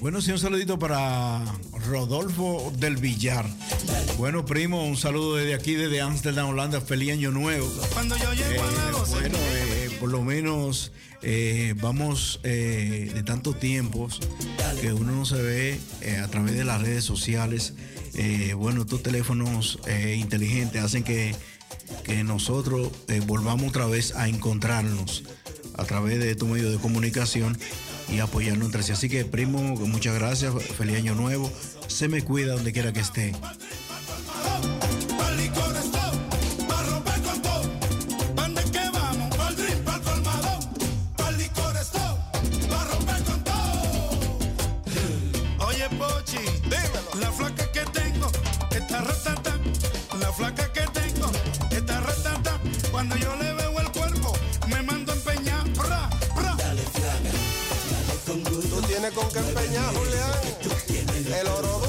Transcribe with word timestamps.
Bueno, 0.00 0.20
sí, 0.22 0.30
un 0.30 0.38
saludito 0.38 0.78
para 0.78 1.42
Rodolfo 1.88 2.72
del 2.78 2.96
Villar. 2.98 3.44
Bueno, 4.16 4.44
primo, 4.44 4.86
un 4.86 4.96
saludo 4.96 5.34
desde 5.34 5.54
aquí, 5.54 5.74
desde 5.74 6.00
Amsterdam, 6.00 6.50
Holanda. 6.50 6.80
Feliz 6.80 7.12
año 7.12 7.32
nuevo. 7.32 7.68
Cuando 7.92 8.16
yo 8.16 8.32
llego 8.32 8.62
a 8.62 9.04
Bueno, 9.10 9.38
eh, 9.40 9.90
por 9.98 10.10
lo 10.10 10.22
menos 10.22 10.92
eh, 11.22 11.74
vamos 11.80 12.38
eh, 12.44 13.10
de 13.12 13.22
tantos 13.24 13.58
tiempos 13.58 14.20
que 14.80 14.92
uno 14.92 15.12
no 15.12 15.24
se 15.24 15.42
ve 15.42 15.80
eh, 16.02 16.18
a 16.18 16.28
través 16.28 16.54
de 16.54 16.64
las 16.64 16.80
redes 16.80 17.02
sociales. 17.04 17.74
Eh, 18.14 18.54
bueno, 18.54 18.82
estos 18.82 19.02
teléfonos 19.02 19.80
eh, 19.88 20.16
inteligentes 20.16 20.80
hacen 20.80 21.02
que, 21.02 21.34
que 22.04 22.22
nosotros 22.22 22.92
eh, 23.08 23.20
volvamos 23.26 23.70
otra 23.70 23.86
vez 23.86 24.14
a 24.14 24.28
encontrarnos 24.28 25.24
a 25.76 25.84
través 25.84 26.20
de 26.20 26.30
estos 26.30 26.48
medios 26.48 26.72
de 26.72 26.78
comunicación 26.78 27.58
y 28.10 28.20
apoyarnos 28.20 28.66
entre 28.66 28.82
sí. 28.82 28.92
Así 28.92 29.08
que, 29.08 29.24
primo, 29.24 29.60
muchas 29.60 30.14
gracias. 30.14 30.52
Feliz 30.76 30.96
año 30.96 31.14
nuevo. 31.14 31.50
Se 31.86 32.08
me 32.08 32.22
cuida 32.22 32.54
donde 32.54 32.72
quiera 32.72 32.92
que 32.92 33.00
esté. 33.00 33.32
Con 59.14 59.28
qué 59.30 59.38
empeñar, 59.38 59.94
Julián. 59.94 61.38
El 61.40 61.46
oro 61.48 61.87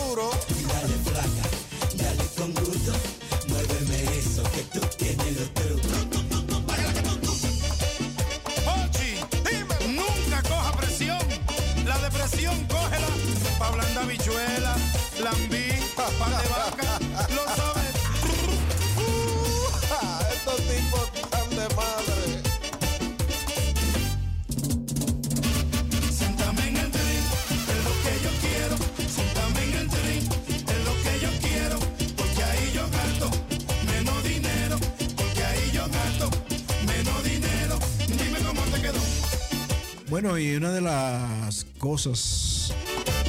Bueno, 40.22 40.38
y 40.38 40.54
una 40.54 40.72
de 40.72 40.82
las 40.82 41.66
cosas, 41.78 42.74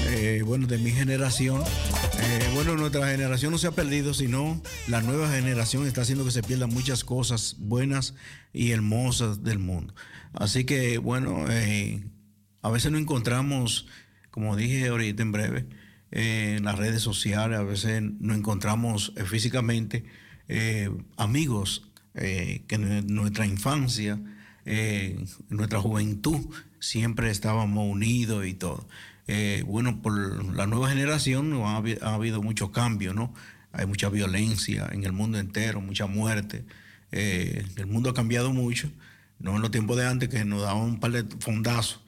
eh, 0.09 0.43
bueno, 0.45 0.67
de 0.67 0.77
mi 0.77 0.91
generación, 0.91 1.63
eh, 2.19 2.51
bueno, 2.53 2.75
nuestra 2.75 3.09
generación 3.09 3.53
no 3.53 3.59
se 3.59 3.69
ha 3.69 3.71
perdido, 3.71 4.13
sino 4.13 4.61
la 4.89 5.01
nueva 5.01 5.31
generación 5.31 5.87
está 5.87 6.01
haciendo 6.01 6.25
que 6.25 6.33
se 6.33 6.43
pierdan 6.43 6.71
muchas 6.71 7.05
cosas 7.05 7.55
buenas 7.61 8.17
y 8.53 8.73
hermosas 8.73 9.45
del 9.45 9.61
mundo. 9.61 9.95
Así 10.33 10.65
que, 10.65 10.99
bueno, 10.99 11.45
eh, 11.49 12.03
a 12.61 12.71
veces 12.71 12.91
no 12.91 12.99
encontramos, 12.99 13.87
como 14.33 14.57
dije 14.57 14.89
ahorita 14.89 15.23
en 15.23 15.31
breve, 15.31 15.67
en 16.11 16.65
las 16.65 16.77
redes 16.77 17.03
sociales, 17.03 17.61
a 17.61 17.63
veces 17.63 18.03
no 18.03 18.35
encontramos 18.35 19.13
físicamente 19.27 20.07
amigos 21.17 21.89
que 22.15 23.05
nuestra 23.07 23.47
infancia, 23.47 24.21
nuestra 25.51 25.81
juventud, 25.81 26.47
siempre 26.81 27.31
estábamos 27.31 27.89
unidos 27.89 28.47
y 28.47 28.55
todo. 28.55 28.89
Eh, 29.27 29.63
bueno, 29.67 30.03
por 30.03 30.45
la 30.57 30.67
nueva 30.67 30.89
generación 30.89 31.53
ha, 31.65 31.77
ha 31.77 32.15
habido 32.15 32.43
muchos 32.43 32.71
cambios, 32.71 33.15
¿no? 33.15 33.33
Hay 33.73 33.87
mucha 33.87 34.09
violencia 34.09 34.89
en 34.91 35.05
el 35.05 35.13
mundo 35.13 35.39
entero, 35.39 35.81
mucha 35.81 36.07
muerte. 36.07 36.65
Eh, 37.13 37.65
el 37.77 37.87
mundo 37.87 38.11
ha 38.11 38.15
cambiado 38.15 38.53
mucho. 38.53 38.91
No 39.39 39.57
en 39.57 39.63
los 39.63 39.71
tiempos 39.71 39.97
de 39.97 40.07
antes 40.07 40.29
que 40.29 40.45
nos 40.45 40.63
daban 40.63 40.83
un 40.83 41.01
par 41.01 41.13
de 41.13 41.25
fondazos 41.39 42.01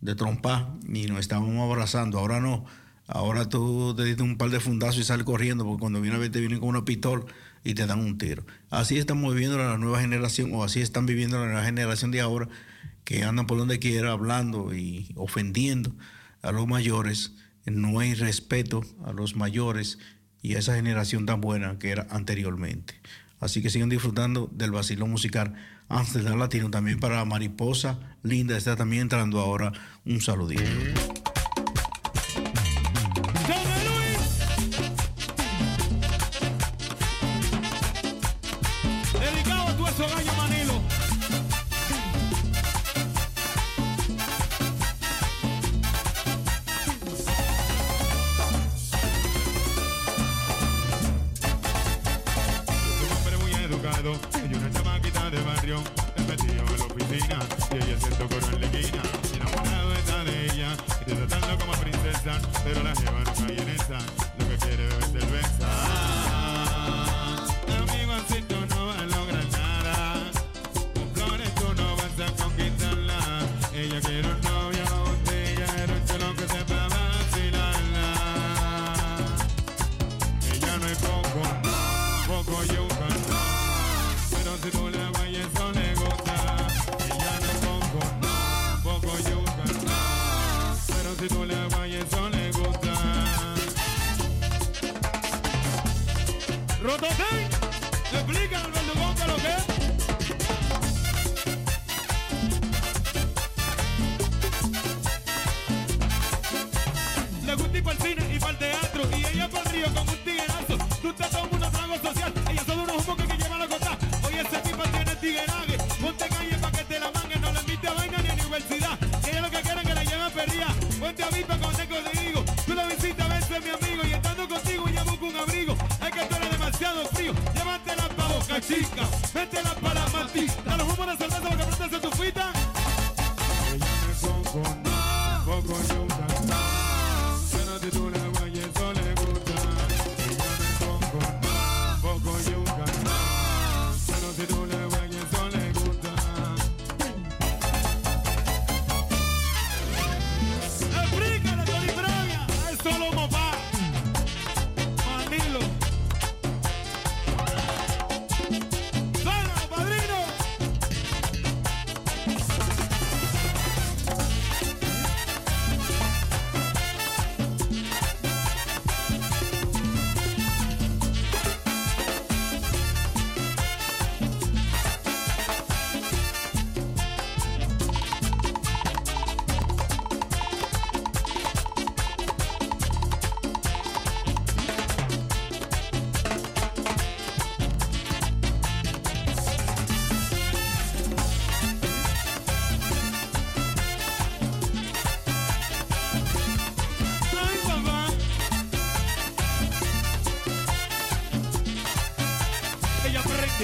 de 0.00 0.14
trompa 0.14 0.74
y 0.88 1.06
nos 1.06 1.20
estábamos 1.20 1.70
abrazando. 1.70 2.18
Ahora 2.18 2.40
no. 2.40 2.64
Ahora 3.06 3.48
tú 3.48 3.94
te 3.94 4.04
diste 4.04 4.22
un 4.22 4.38
par 4.38 4.50
de 4.50 4.60
fundazos 4.60 4.98
y 4.98 5.04
sales 5.04 5.24
corriendo 5.24 5.64
porque 5.64 5.80
cuando 5.80 6.00
viene 6.00 6.16
a 6.16 6.20
ver 6.20 6.30
te 6.30 6.40
vienen 6.40 6.60
con 6.60 6.70
una 6.70 6.84
pistola 6.84 7.24
y 7.62 7.74
te 7.74 7.86
dan 7.86 8.00
un 8.00 8.18
tiro. 8.18 8.44
Así 8.70 8.98
estamos 8.98 9.34
viviendo 9.34 9.58
la 9.58 9.76
nueva 9.78 10.00
generación 10.00 10.50
o 10.54 10.64
así 10.64 10.80
están 10.80 11.06
viviendo 11.06 11.38
la 11.38 11.46
nueva 11.46 11.64
generación 11.64 12.10
de 12.10 12.20
ahora 12.20 12.48
que 13.04 13.24
andan 13.24 13.46
por 13.46 13.58
donde 13.58 13.78
quiera 13.78 14.12
hablando 14.12 14.74
y 14.74 15.12
ofendiendo 15.16 15.94
a 16.42 16.52
los 16.52 16.66
mayores. 16.66 17.32
No 17.64 18.00
hay 18.00 18.14
respeto 18.14 18.82
a 19.04 19.12
los 19.12 19.36
mayores 19.36 19.98
y 20.42 20.54
a 20.54 20.58
esa 20.58 20.74
generación 20.74 21.26
tan 21.26 21.40
buena 21.40 21.78
que 21.78 21.90
era 21.90 22.06
anteriormente. 22.10 23.00
Así 23.40 23.62
que 23.62 23.70
sigan 23.70 23.88
disfrutando 23.88 24.48
del 24.52 24.70
vacilón 24.70 25.10
musical 25.10 25.54
Amsterdam 25.88 26.38
Latino. 26.38 26.70
También 26.70 27.00
para 27.00 27.24
Mariposa 27.24 28.16
Linda 28.22 28.56
está 28.56 28.76
también 28.76 29.02
entrando 29.02 29.40
ahora 29.40 29.72
un 30.04 30.20
saludito. 30.20 30.62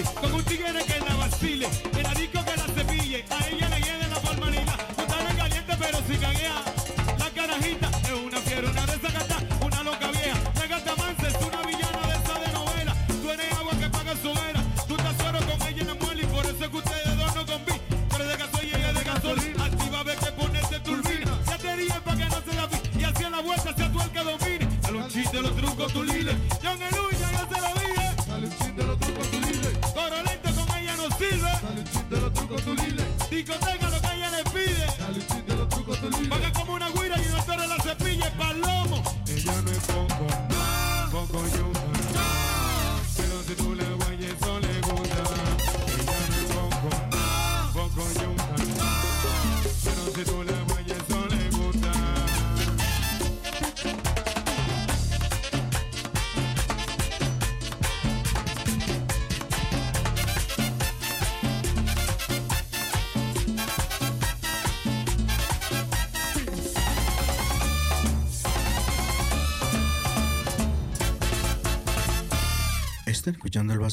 Como 0.04 0.36
un 0.36 0.44
tigre 0.44 0.84
que 0.84 0.97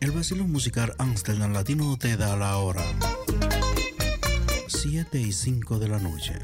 El 0.00 0.10
vacilo 0.10 0.48
musical 0.48 0.96
Amsterdam 0.98 1.52
Latino 1.52 1.96
te 1.96 2.16
da 2.16 2.34
la 2.34 2.56
hora. 2.56 2.82
7 4.66 5.20
y 5.20 5.32
5 5.32 5.78
de 5.78 5.88
la 5.88 6.00
noche. 6.00 6.40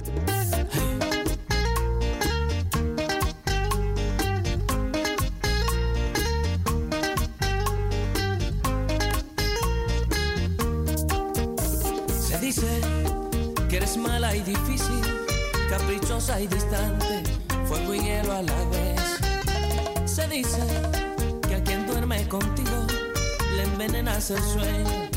sueño 24.39 25.10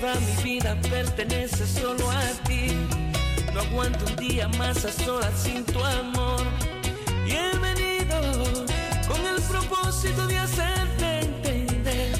Toda 0.00 0.14
mi 0.20 0.42
vida 0.42 0.76
pertenece 0.90 1.66
solo 1.66 2.10
a 2.10 2.22
ti. 2.46 2.68
No 3.54 3.60
aguanto 3.60 4.04
un 4.04 4.16
día 4.16 4.46
más 4.58 4.84
a 4.84 4.92
solas 4.92 5.32
sin 5.42 5.64
tu 5.64 5.82
amor. 5.82 6.42
Y 7.26 7.32
he 7.32 7.56
venido 7.56 8.20
con 9.08 9.26
el 9.26 9.40
propósito 9.42 10.26
de 10.26 10.38
hacerte 10.38 11.20
entender 11.20 12.12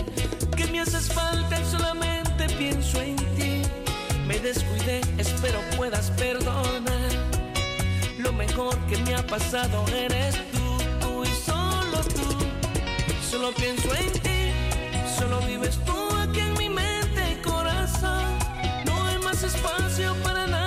que 0.57 0.67
me 0.69 0.81
haces 0.81 1.13
falta 1.13 1.61
y 1.61 1.65
solamente 1.67 2.47
pienso 2.57 2.99
en 3.03 3.17
ti. 3.37 3.63
Me 4.27 4.39
descuidé, 4.39 5.03
espero 5.19 5.61
puedas 5.77 6.11
perdonar. 6.13 7.11
Lo 8.19 8.33
mejor 8.33 8.75
que 8.87 8.97
me 8.99 9.15
ha 9.17 9.27
pasado 9.27 9.85
eres 9.95 10.35
tú, 10.51 10.79
tú 11.01 11.25
y 11.25 11.35
solo 11.45 11.99
tú. 12.15 12.29
Solo 13.31 13.53
pienso 13.53 13.95
en 13.95 14.13
ti, 14.13 14.53
solo 15.19 15.41
vives 15.41 15.79
tú 15.85 15.96
espacio 19.47 20.13
para 20.25 20.47
nada. 20.49 20.66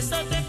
Eso 0.00 0.39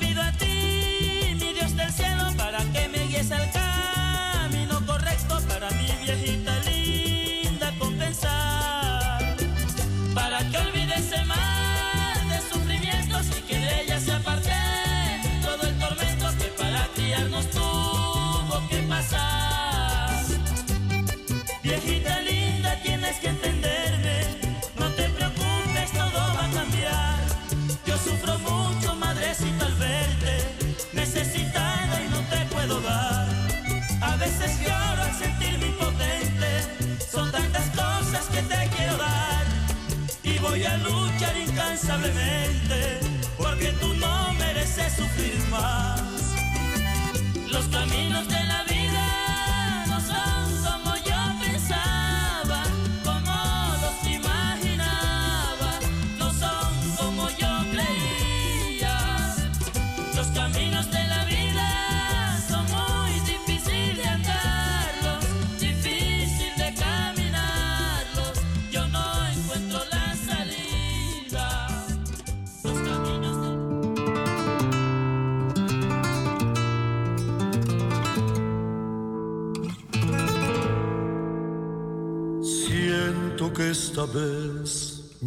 luchar 40.91 41.37
incansablemente, 41.37 42.99
porque 43.37 43.69
tú 43.79 43.93
no 43.95 44.33
mereces 44.33 44.93
sufrir 44.93 45.39
más. 45.49 46.01
Los 47.49 47.65
caminos 47.67 48.27
de 48.27 48.43
la 48.45 48.50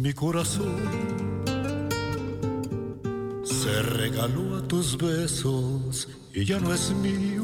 Mi 0.05 0.13
corazón 0.13 0.75
se 3.43 3.81
regaló 3.81 4.57
a 4.57 4.67
tus 4.67 4.95
besos 4.95 6.07
y 6.31 6.45
ya 6.45 6.59
no 6.59 6.71
es 6.75 6.91
mío. 6.91 7.43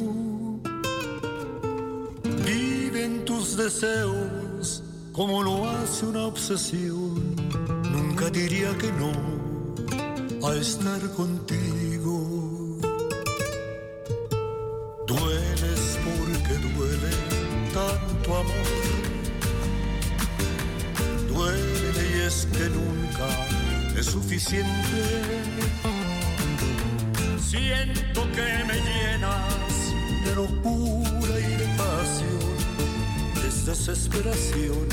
Vive 2.46 3.06
en 3.06 3.26
tus 3.26 3.58
deseos 3.58 4.84
como 5.12 5.42
lo 5.42 5.68
hace 5.72 6.06
una 6.06 6.28
obsesión. 6.28 7.36
Nunca 7.92 8.30
diría 8.30 8.78
que 8.78 8.92
no 8.92 10.48
a 10.48 10.54
estar 10.54 11.02
contigo 11.14 11.71
Siento 24.52 25.00
que 28.36 28.50
me 28.68 28.76
llenas 28.82 29.94
de 30.26 30.36
locura 30.36 31.40
y 31.40 31.56
de 31.56 31.68
pasión, 31.78 32.58
es 33.48 33.66
desesperación 33.66 34.90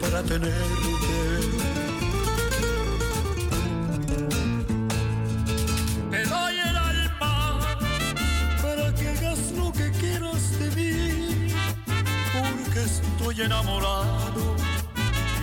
para 0.00 0.24
tenerte. 0.24 0.50
Te 6.10 6.24
doy 6.24 6.54
el 6.68 6.76
alma 6.76 7.60
para 8.60 8.92
que 8.92 9.08
hagas 9.08 9.52
lo 9.52 9.72
que 9.72 9.92
quieras 9.92 10.58
de 10.58 10.68
mí, 10.74 11.54
porque 12.32 12.82
estoy 12.82 13.42
enamorado 13.42 14.56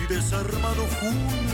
y 0.02 0.06
desarmado 0.12 0.86
junto 1.00 1.47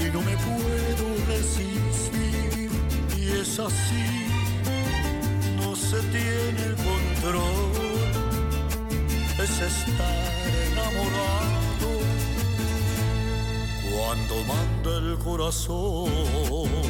y 0.00 0.04
no 0.12 0.20
me 0.22 0.36
puedo 0.36 1.06
resistir. 1.28 2.70
Y 3.16 3.40
es 3.40 3.58
así, 3.58 4.28
no 5.56 5.74
se 5.74 6.00
tiene 6.14 6.74
control, 6.88 7.72
es 9.38 9.60
estar 9.60 10.42
enamorado 10.72 11.90
cuando 13.90 14.34
manda 14.44 14.98
el 14.98 15.18
corazón. 15.18 16.85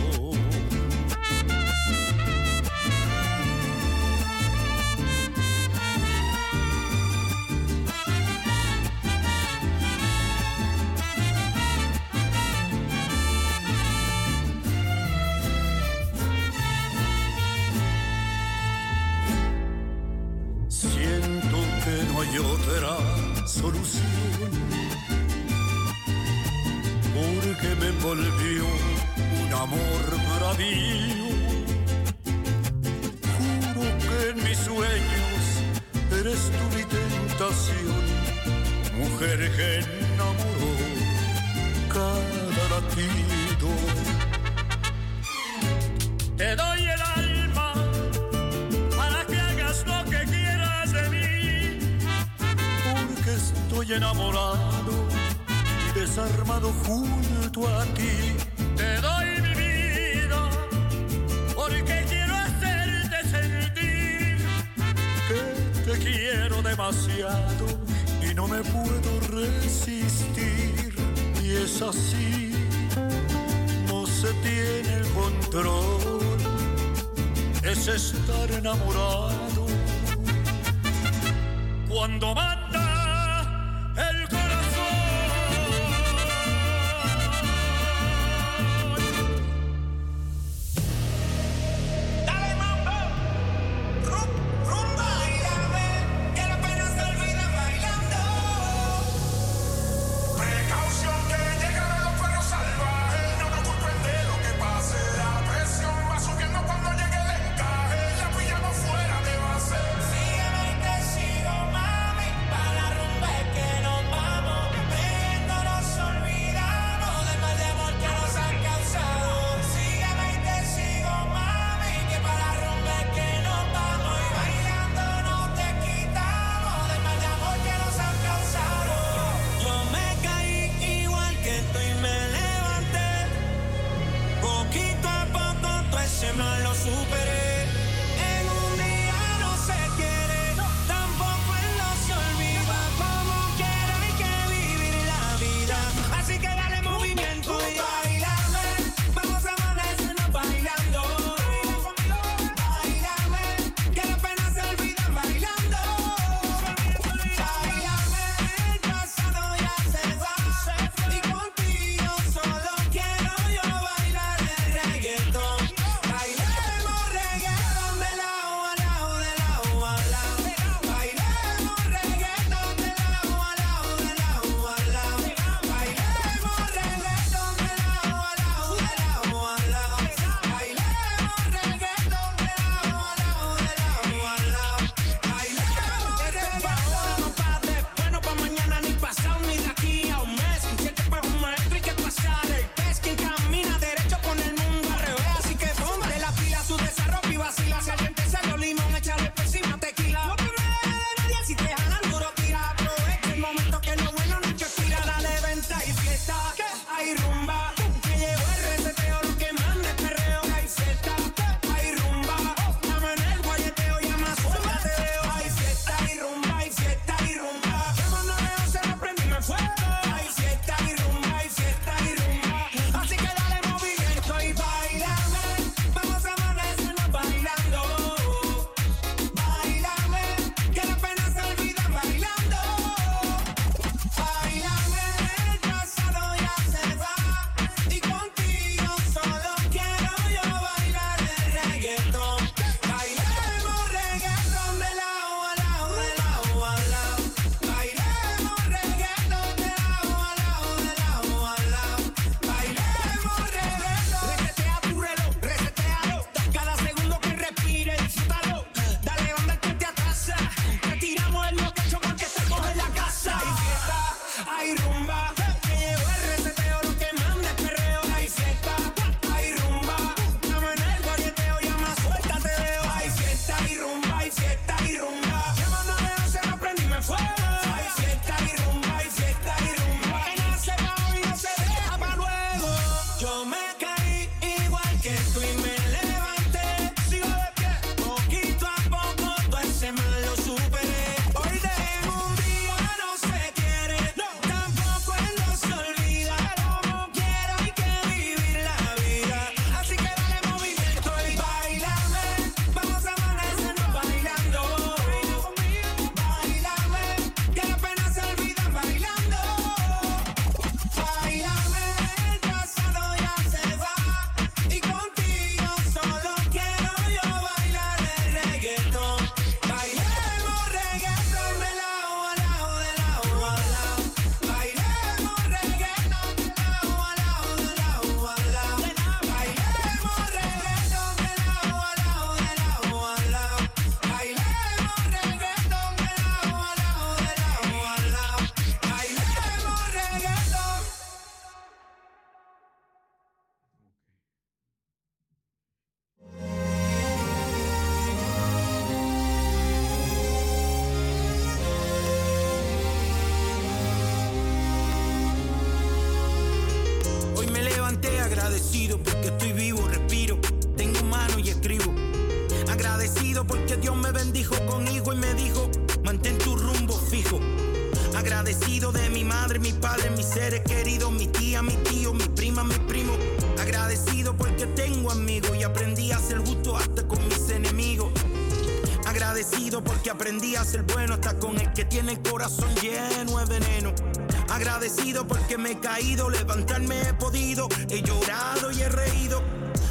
caído, 385.96 386.28
levantarme 386.28 387.00
he 387.00 387.14
podido, 387.14 387.68
he 387.88 388.02
llorado 388.02 388.70
y 388.70 388.82
he 388.82 388.88
reído. 388.88 389.42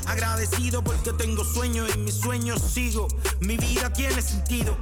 Agradecido 0.06 0.84
porque 0.84 1.12
tengo 1.14 1.44
sueños 1.44 1.90
y 1.96 1.98
mis 1.98 2.14
sueños 2.14 2.62
sigo. 2.62 3.08
Mi 3.40 3.58
vida 3.58 3.92
tiene 3.92 4.22
sentido. 4.22 4.78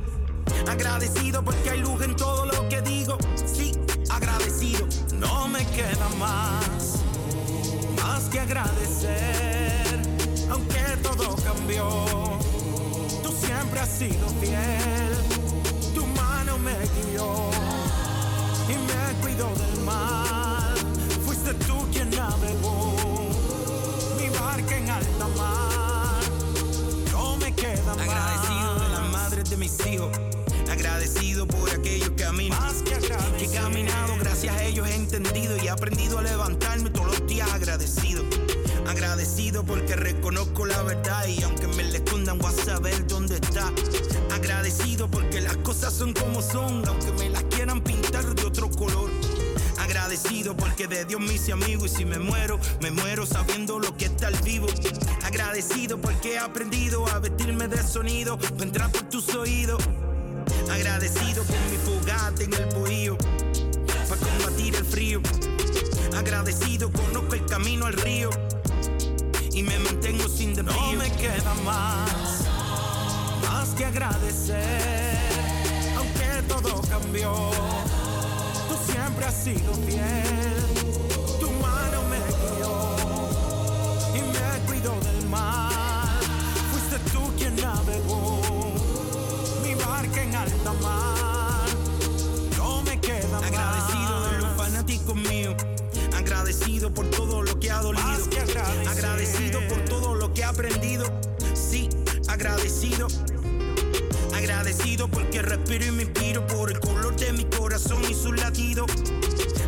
Agradecido 0.67 1.41
porque 1.41 1.69
hay 1.69 1.79
luz 1.79 2.01
en 2.01 2.17
todo 2.17 2.45
lo 2.45 2.67
que 2.67 2.81
digo. 2.81 3.17
Sí, 3.45 3.71
agradecido. 4.09 4.85
No 5.13 5.47
me 5.47 5.65
queda 5.67 6.09
más, 6.19 6.99
más 8.01 8.23
que 8.23 8.41
agradecer. 8.41 10.01
Aunque 10.51 10.81
todo 11.01 11.37
cambió, 11.37 12.05
tú 13.23 13.33
siempre 13.45 13.79
has 13.79 13.89
sido 13.89 14.27
fiel. 14.41 14.82
Dios 51.15 51.47
me 51.47 51.53
amigo 51.53 51.85
y 51.85 51.89
si 51.89 52.05
me 52.05 52.17
muero, 52.17 52.59
me 52.81 52.89
muero 52.89 53.23
sabiendo 53.27 53.77
lo 53.77 53.95
que 53.95 54.05
está 54.05 54.29
al 54.29 54.35
vivo. 54.37 54.65
Agradecido 55.23 56.01
porque 56.01 56.33
he 56.33 56.39
aprendido 56.39 57.07
a 57.09 57.19
vestirme 57.19 57.67
de 57.67 57.83
sonido, 57.83 58.39
vendrá 58.57 58.89
por 58.89 59.03
tus 59.03 59.29
oídos. 59.35 59.83
Agradecido 60.71 61.43
con 61.43 61.55
mi 61.69 61.77
fogata 61.77 62.43
en 62.43 62.53
el 62.53 62.65
bohío, 62.73 63.15
para 64.09 64.21
combatir 64.21 64.75
el 64.75 64.85
frío. 64.85 65.21
Agradecido 66.17 66.91
conozco 66.91 67.35
el 67.35 67.45
camino 67.45 67.85
al 67.85 67.93
río 67.93 68.31
y 69.51 69.61
me 69.61 69.77
mantengo 69.77 70.27
sin 70.27 70.55
desvío. 70.55 70.73
No 70.73 70.93
me 70.93 71.11
queda 71.11 71.53
más, 71.63 72.41
más 73.43 73.69
que 73.77 73.85
agradecer, 73.85 75.19
aunque 75.95 76.41
todo 76.47 76.81
cambió, 76.89 77.51
tú 78.67 78.91
siempre 78.91 79.25
has 79.25 79.43
sido 79.43 79.75
fiel. 79.85 80.42
respiro 105.73 105.85
y 105.85 105.95
me 105.95 106.03
inspiro 106.03 106.45
por 106.47 106.69
el 106.69 106.79
color 106.79 107.15
de 107.15 107.33
mi 107.33 107.45
corazón 107.45 108.01
y 108.09 108.13
su 108.13 108.31
latido. 108.33 108.85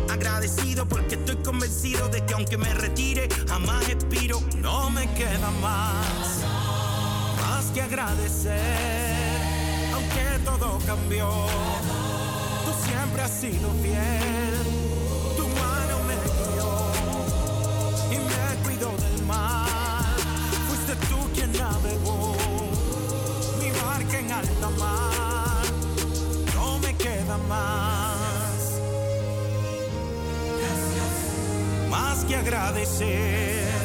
Agradecido 0.08 0.86
porque 0.86 1.16
estoy 1.16 1.36
convencido 1.36 2.08
de 2.08 2.24
que 2.24 2.34
aunque 2.34 2.56
me 2.56 2.72
retire, 2.74 3.28
jamás 3.48 3.88
expiro. 3.88 4.40
No 4.58 4.88
me 4.90 5.12
queda 5.14 5.50
más, 5.60 6.44
más 7.40 7.64
que 7.74 7.82
agradecer. 7.82 8.60
Aunque 9.94 10.44
todo 10.44 10.78
cambió, 10.86 11.28
tú 12.64 12.88
siempre 12.88 13.22
has 13.22 13.32
sido 13.32 13.70
fiel 13.82 14.85
que 32.26 32.34
agradecer. 32.34 33.75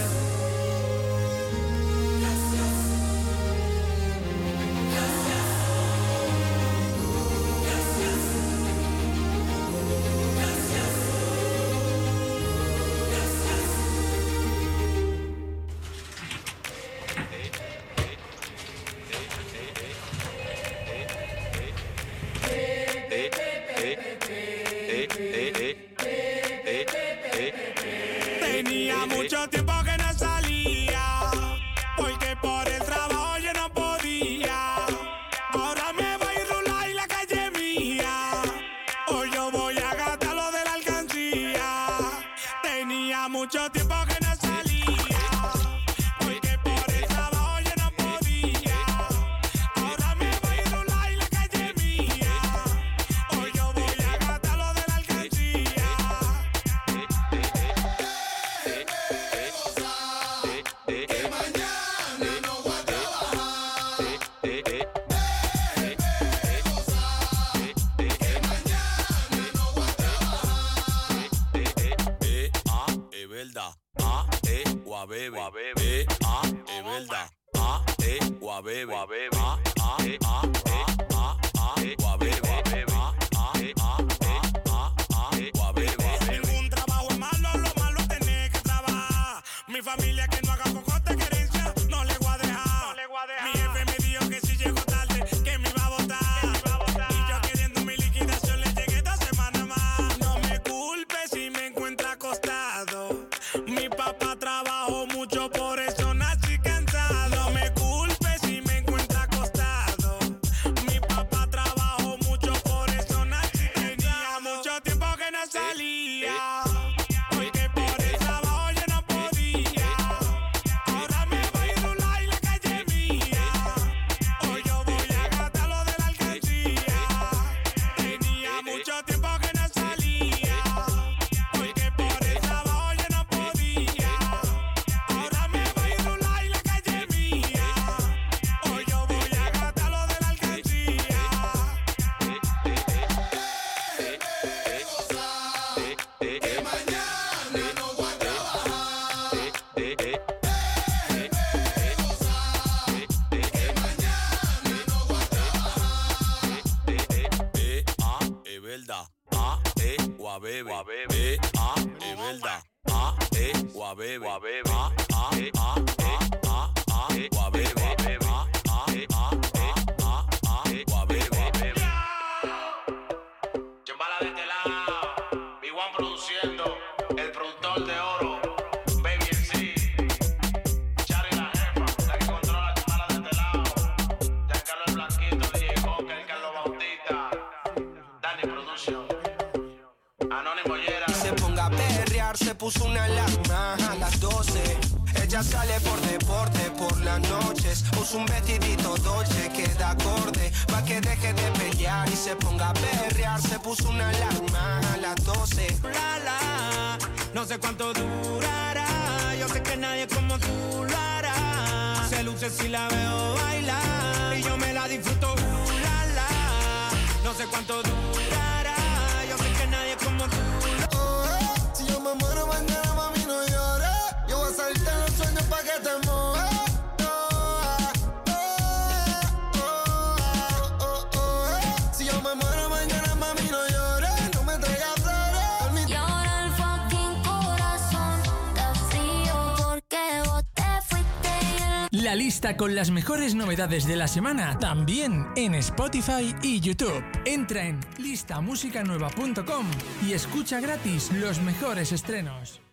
Las 242.82 242.90
mejores 242.90 243.36
novedades 243.36 243.86
de 243.86 243.96
la 243.96 244.08
semana 244.08 244.58
también 244.58 245.28
en 245.36 245.54
Spotify 245.54 246.36
y 246.42 246.60
YouTube. 246.62 247.04
Entra 247.26 247.68
en 247.68 247.80
listamusicanueva.com 248.00 249.68
y 250.04 250.14
escucha 250.14 250.60
gratis 250.60 251.12
los 251.12 251.40
mejores 251.44 251.92
estrenos. 251.92 252.71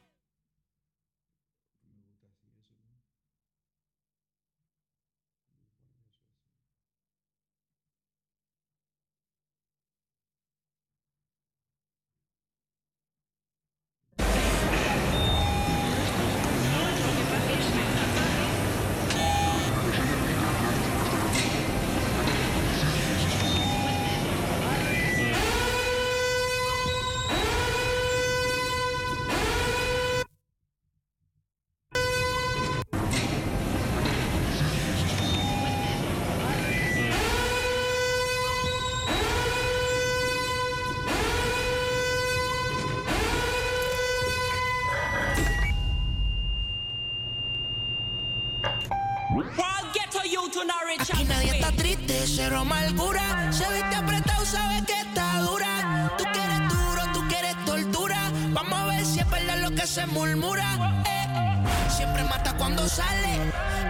Aquí 51.00 51.24
nadie 51.24 51.50
está 51.50 51.70
triste, 51.72 52.24
cero 52.26 52.60
amargura. 52.60 53.52
Se 53.52 53.68
viste 53.72 53.94
apretado, 53.94 54.44
sabes 54.46 54.82
que 54.86 54.98
está 55.00 55.40
dura. 55.40 56.12
Tú 56.16 56.24
quieres 56.32 56.68
duro, 56.68 57.02
tú 57.12 57.28
quieres 57.28 57.64
tortura. 57.66 58.30
Vamos 58.50 58.72
a 58.72 58.86
ver 58.86 59.04
si 59.04 59.20
es 59.20 59.30
verdad 59.30 59.58
lo 59.58 59.70
que 59.70 59.86
se 59.86 60.06
murmura. 60.06 61.02
Eh, 61.06 61.90
siempre 61.94 62.24
mata 62.24 62.56
cuando 62.56 62.88
sale. 62.88 63.34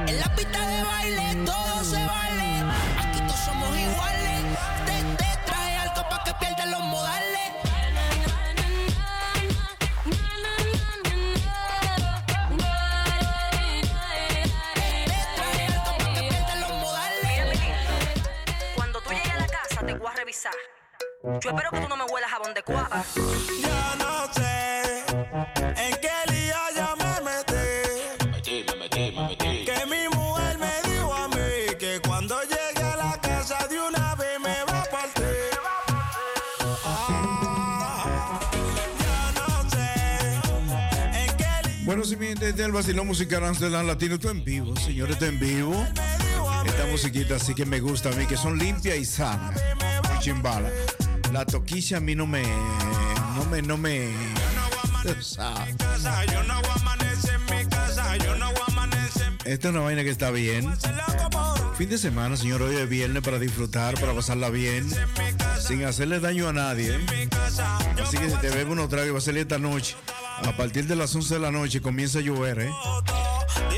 En 0.08 0.18
la 0.18 0.34
pista 0.34 0.66
de 0.66 0.82
baile 0.82 1.44
todo 1.46 1.84
se 1.84 2.04
vale. 2.04 2.64
Aquí 2.98 3.20
todos 3.20 3.40
somos 3.40 3.78
iguales. 3.78 4.42
Te, 4.86 5.24
te 5.24 5.38
trae 5.46 5.76
algo 5.76 6.02
para 6.10 6.24
que 6.24 6.34
pierdas 6.34 6.68
los 6.68 6.82
modales. 6.82 7.52
Yo 21.40 21.50
espero 21.50 21.70
que 21.70 21.80
tú 21.80 21.88
no 21.88 21.96
me 21.96 22.04
huelas 22.04 22.30
jabón 22.30 22.54
de 22.54 22.62
cuava. 22.62 23.04
Yo 23.14 23.96
no 23.98 24.32
sé 24.32 25.04
en 25.60 25.94
qué 26.00 26.32
lío 26.32 26.56
ya 26.74 26.96
me 26.96 27.20
metí. 27.30 27.64
Que 29.64 29.86
mi 29.86 30.08
mujer 30.16 30.58
me 30.58 30.90
dijo 30.90 31.14
a 31.14 31.28
mí 31.28 31.76
que 31.78 32.00
cuando 32.06 32.40
llegue 32.42 32.82
a 32.82 32.96
la 32.96 33.20
casa 33.20 33.68
de 33.68 33.78
una 33.78 34.14
vez 34.16 34.40
me 34.40 34.64
va 34.64 34.80
a 34.80 34.84
partir. 34.84 35.24
Ah, 36.84 38.40
yo 38.98 39.14
no 39.38 39.70
sé 39.70 39.90
en 41.20 41.36
qué 41.36 41.84
Bueno, 41.84 42.04
si 42.04 42.16
mi 42.16 42.28
gente 42.28 42.52
del 42.52 42.72
vacilón 42.72 43.06
musical 43.06 43.44
Amsterdam 43.44 43.86
Latino, 43.86 44.14
esto 44.14 44.30
en 44.30 44.44
vivo, 44.44 44.74
señores, 44.76 45.14
esto 45.14 45.26
en 45.26 45.38
vivo. 45.38 45.86
Esta 46.64 46.86
musiquita 46.86 47.36
así 47.36 47.54
que 47.54 47.64
me 47.64 47.78
gusta 47.80 48.08
a 48.08 48.12
mí, 48.12 48.26
que 48.26 48.36
son 48.36 48.58
limpias 48.58 48.96
y 48.96 49.04
sanas. 49.04 49.62
Muy 50.08 50.18
chimbala. 50.18 50.68
La 51.32 51.44
toquilla 51.44 51.98
a 51.98 52.00
mí 52.00 52.14
no 52.14 52.26
me. 52.26 52.42
No 52.42 53.44
me. 53.50 53.62
No 53.62 53.76
me. 53.76 54.08
Esta 59.44 59.68
es 59.68 59.74
una 59.74 59.80
vaina 59.80 60.04
que 60.04 60.10
está 60.10 60.30
bien. 60.30 60.68
Fin 61.76 61.88
de 61.88 61.96
semana, 61.96 62.36
señor, 62.36 62.60
hoy 62.62 62.76
es 62.76 62.88
viernes 62.88 63.22
para 63.22 63.38
disfrutar, 63.38 63.94
para 64.00 64.12
pasarla 64.12 64.50
bien, 64.50 64.90
sin 65.60 65.84
hacerle 65.84 66.18
daño 66.18 66.48
a 66.48 66.52
nadie. 66.52 66.98
Así 68.02 68.18
que 68.18 68.30
si 68.30 68.36
te 68.38 68.50
bebe 68.50 68.72
unos 68.72 68.88
tragos, 68.88 69.14
va 69.14 69.18
a 69.18 69.20
salir 69.20 69.42
esta 69.42 69.58
noche. 69.58 69.94
A 70.44 70.56
partir 70.56 70.86
de 70.86 70.96
las 70.96 71.14
11 71.14 71.34
de 71.34 71.40
la 71.40 71.50
noche 71.50 71.80
comienza 71.80 72.18
a 72.18 72.22
llover, 72.22 72.60
¿eh? 72.60 72.70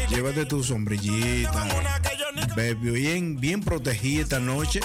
Llévate 0.09 0.47
tu 0.47 0.65
sombrillita. 0.65 1.67
Bebe 2.57 2.91
bien, 2.91 3.39
bien 3.39 3.61
protegida 3.61 4.23
esta 4.23 4.41
noche, 4.41 4.81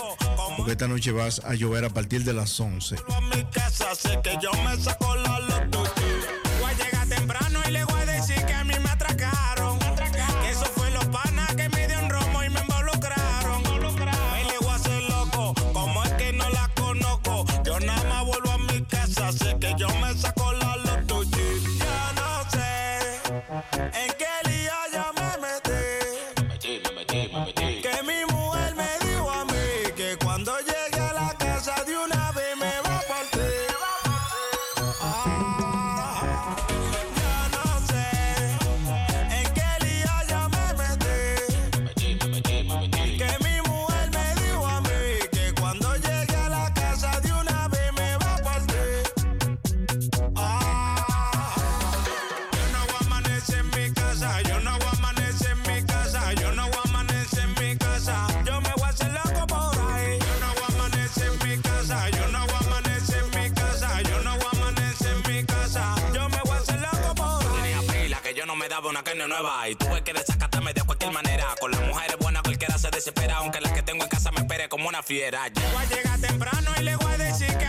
porque 0.58 0.74
esta 0.74 0.88
noche 0.88 1.12
vas 1.12 1.42
a 1.44 1.54
llover 1.54 1.86
a 1.86 1.90
partir 1.90 2.24
de 2.24 2.34
las 2.34 2.60
11. 2.60 2.96
mi 3.36 3.46
casa, 3.46 3.94
sé 3.96 4.20
que 4.24 4.38
yo 4.42 4.52
me 4.64 4.78
saco 4.78 5.16
la 5.16 5.40
loto. 5.40 5.84
Voy 6.60 6.72
a 6.72 6.74
llegar 6.74 7.08
temprano 7.08 7.60
y 7.68 7.72
le 7.72 7.84
voy 7.86 8.05
carne 69.26 69.42
nueva. 69.42 69.70
Y 69.70 69.76
tuve 69.76 70.04
que 70.04 70.14
desacatarme 70.14 70.74
de 70.74 70.82
cualquier 70.82 71.12
manera. 71.12 71.46
Con 71.60 71.72
las 71.72 71.82
mujeres 71.82 72.18
buenas 72.20 72.42
cualquiera 72.44 72.78
se 72.78 72.90
desespera. 72.90 73.38
Aunque 73.38 73.60
la 73.62 73.74
que 73.74 73.82
tengo 73.82 74.04
en 74.04 74.10
casa 74.10 74.32
me 74.32 74.40
espere 74.40 74.70
como 74.70 74.88
una 74.90 75.04
fiera. 75.04 75.42
Voy 75.54 75.84
a 75.84 75.96
llegar 75.96 76.20
temprano 76.20 76.72
y 76.80 76.84
le 76.84 76.96
voy 76.96 77.14
a 77.14 77.18
decir 77.18 77.58
que 77.58 77.65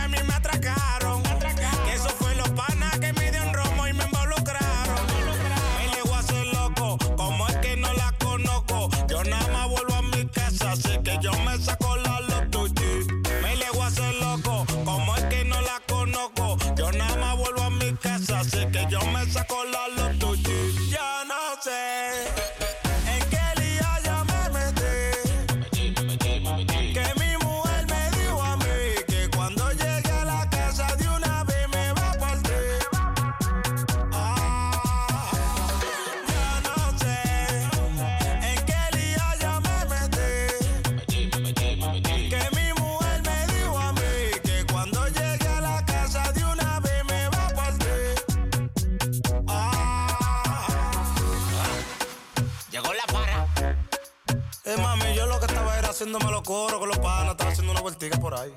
lo 55.99 56.11
que 56.11 56.15
estaba 56.15 56.21
era 56.21 56.27
haciéndome 56.27 56.31
los 56.31 56.41
coros 56.43 56.79
con 56.79 56.89
los 56.89 56.97
panas, 56.99 57.31
estaba 57.31 57.51
haciendo 57.51 57.71
una 57.71 57.81
vueltica 57.81 58.19
por 58.19 58.35
ahí. 58.35 58.53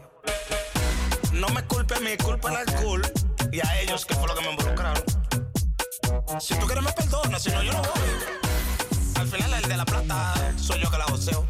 No 1.33 1.49
me 1.49 1.65
culpe 1.65 1.95
a 1.95 2.01
mí, 2.01 2.17
culpa 2.23 2.51
al 2.51 2.57
alcohol 2.57 3.03
y 3.53 3.61
a 3.67 3.81
ellos, 3.81 4.05
que 4.05 4.15
fue 4.15 4.29
lo 4.29 4.35
que 4.35 4.43
me 4.43 4.51
involucraron. 4.51 5.03
Si 6.41 6.55
tú 6.55 6.67
quieres 6.67 6.85
me 6.85 6.93
perdona, 6.93 7.39
si 7.39 7.51
no 7.51 7.63
yo 7.63 7.73
no 7.73 7.83
voy. 7.83 9.21
Al 9.21 9.27
final 9.27 9.55
el 9.55 9.69
de 9.69 9.77
la 9.77 9.85
plata 9.85 10.35
soy 10.57 10.83
yo 10.83 10.91
que 10.91 10.99
la 10.99 11.05
joseo. 11.05 11.47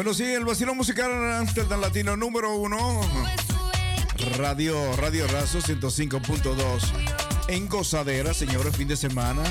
Bueno, 0.00 0.14
sí, 0.14 0.24
el 0.24 0.46
vacilón 0.46 0.78
musical 0.78 1.12
Amsterdam 1.34 1.78
Latino 1.78 2.16
número 2.16 2.54
uno. 2.54 3.02
Radio, 4.38 4.74
Radio 4.96 5.26
Razo 5.26 5.58
105.2. 5.58 6.56
En 7.48 7.68
gozadera, 7.68 8.32
señores, 8.32 8.74
fin 8.74 8.88
de 8.88 8.96
semana. 8.96 9.42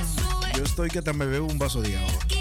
Yo 0.58 0.64
estoy 0.64 0.90
que 0.90 0.98
hasta 0.98 1.14
me 1.14 1.28
bebo 1.28 1.46
un 1.46 1.60
vaso 1.60 1.84
de 1.84 1.96
agua. 1.98 2.39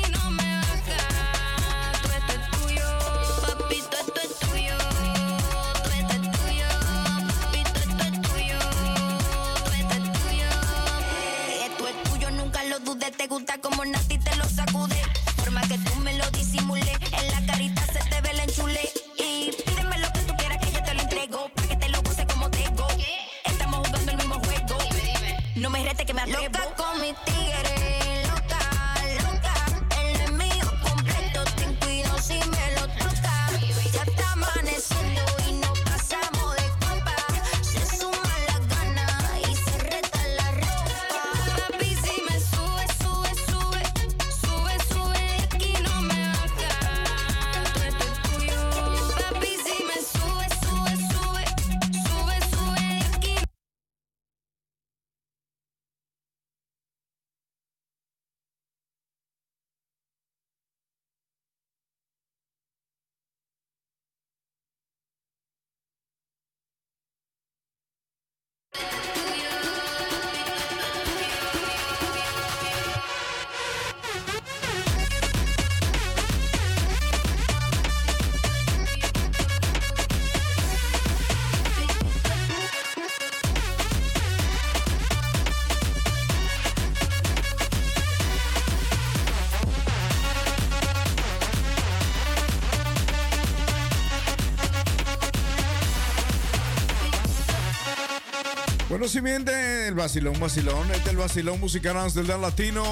Miente 99.15 99.89
el 99.89 99.95
vacilón, 99.95 100.39
vacilón. 100.39 100.91
Este 100.91 101.05
es 101.05 101.09
el 101.09 101.17
vacilón 101.17 101.59
musical 101.59 101.97
Amsterdam 101.97 102.43
Latino. 102.43 102.85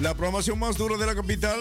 La 0.00 0.14
programación 0.14 0.58
más 0.58 0.78
dura 0.78 0.96
de 0.96 1.04
la 1.04 1.14
capital. 1.14 1.58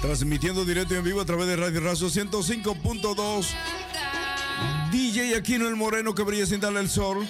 Transmitiendo 0.00 0.64
directo 0.64 0.94
y 0.94 0.98
en 0.98 1.04
vivo 1.04 1.20
a 1.20 1.24
través 1.24 1.48
de 1.48 1.56
Radio 1.56 1.80
Razo 1.80 2.06
105.2. 2.06 3.46
DJ 4.92 5.36
Aquino 5.36 5.66
el 5.66 5.74
Moreno 5.74 6.14
que 6.14 6.22
brilla 6.22 6.46
sin 6.46 6.60
darle 6.60 6.80
el 6.80 6.88
sol. 6.88 7.26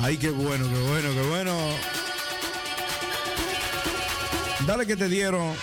Ay, 0.00 0.16
qué 0.16 0.30
bueno, 0.30 0.66
qué 0.66 0.88
bueno, 0.88 1.10
qué 1.12 1.28
bueno. 1.28 1.54
Dale 4.66 4.86
que 4.86 4.96
te 4.96 5.08
dieron. 5.08 5.54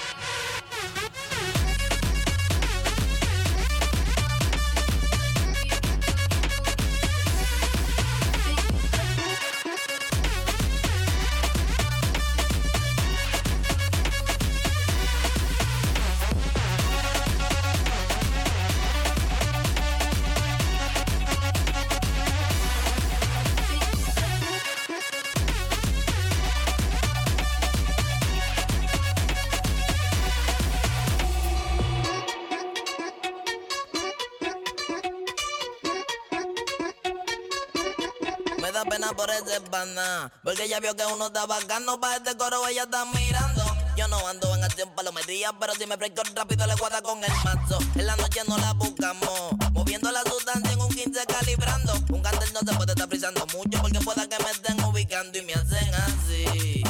Ella 40.75 40.81
vio 40.81 40.95
que 40.95 41.13
uno 41.13 41.27
está 41.27 41.45
bacano 41.45 41.99
para 42.01 42.17
este 42.17 42.35
coro, 42.35 42.67
ella 42.67 42.83
está 42.83 43.05
mirando. 43.05 43.63
Yo 43.95 44.09
no 44.09 44.27
ando 44.27 44.53
en 44.55 44.63
acción 44.63 44.89
palometría, 44.93 45.53
pero 45.57 45.73
si 45.73 45.85
me 45.85 45.95
fresco 45.95 46.21
rápido 46.35 46.67
le 46.67 46.75
guarda 46.75 47.01
con 47.01 47.23
el 47.23 47.31
mazo. 47.45 47.79
En 47.95 48.05
la 48.05 48.15
noche 48.17 48.41
no 48.45 48.57
la 48.57 48.73
buscamos, 48.73 49.51
moviendo 49.71 50.11
la 50.11 50.21
sustancia 50.23 50.73
en 50.73 50.81
un 50.81 50.89
15 50.89 51.25
calibrando. 51.27 51.93
Un 52.09 52.21
cartel 52.21 52.49
no 52.53 52.59
se 52.59 52.77
puede 52.77 52.91
estar 52.91 53.07
frisando 53.07 53.45
mucho, 53.53 53.81
porque 53.81 53.99
pueda 54.01 54.27
que 54.27 54.43
me 54.43 54.51
estén 54.51 54.83
ubicando 54.83 55.37
y 55.37 55.43
me 55.43 55.53
hacen 55.53 55.93
así. 55.95 56.83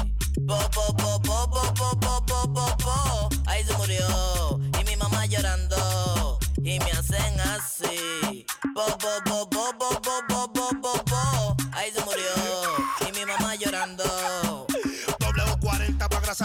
Po, 0.47 0.57
po, 0.71 0.95
po, 0.97 1.21
po, 1.21 1.49
po, 1.51 1.73
po, 1.75 1.99
po, 1.99 2.25
po, 2.25 2.53
po, 2.53 2.77
po. 2.77 3.29
Ahí 3.45 3.63
se 3.63 3.73
murió, 3.73 4.59
y 4.81 4.83
mi 4.83 4.95
mamá 4.95 5.27
llorando, 5.27 6.39
y 6.57 6.79
me 6.79 6.91
hacen 6.91 7.39
así. 7.39 8.24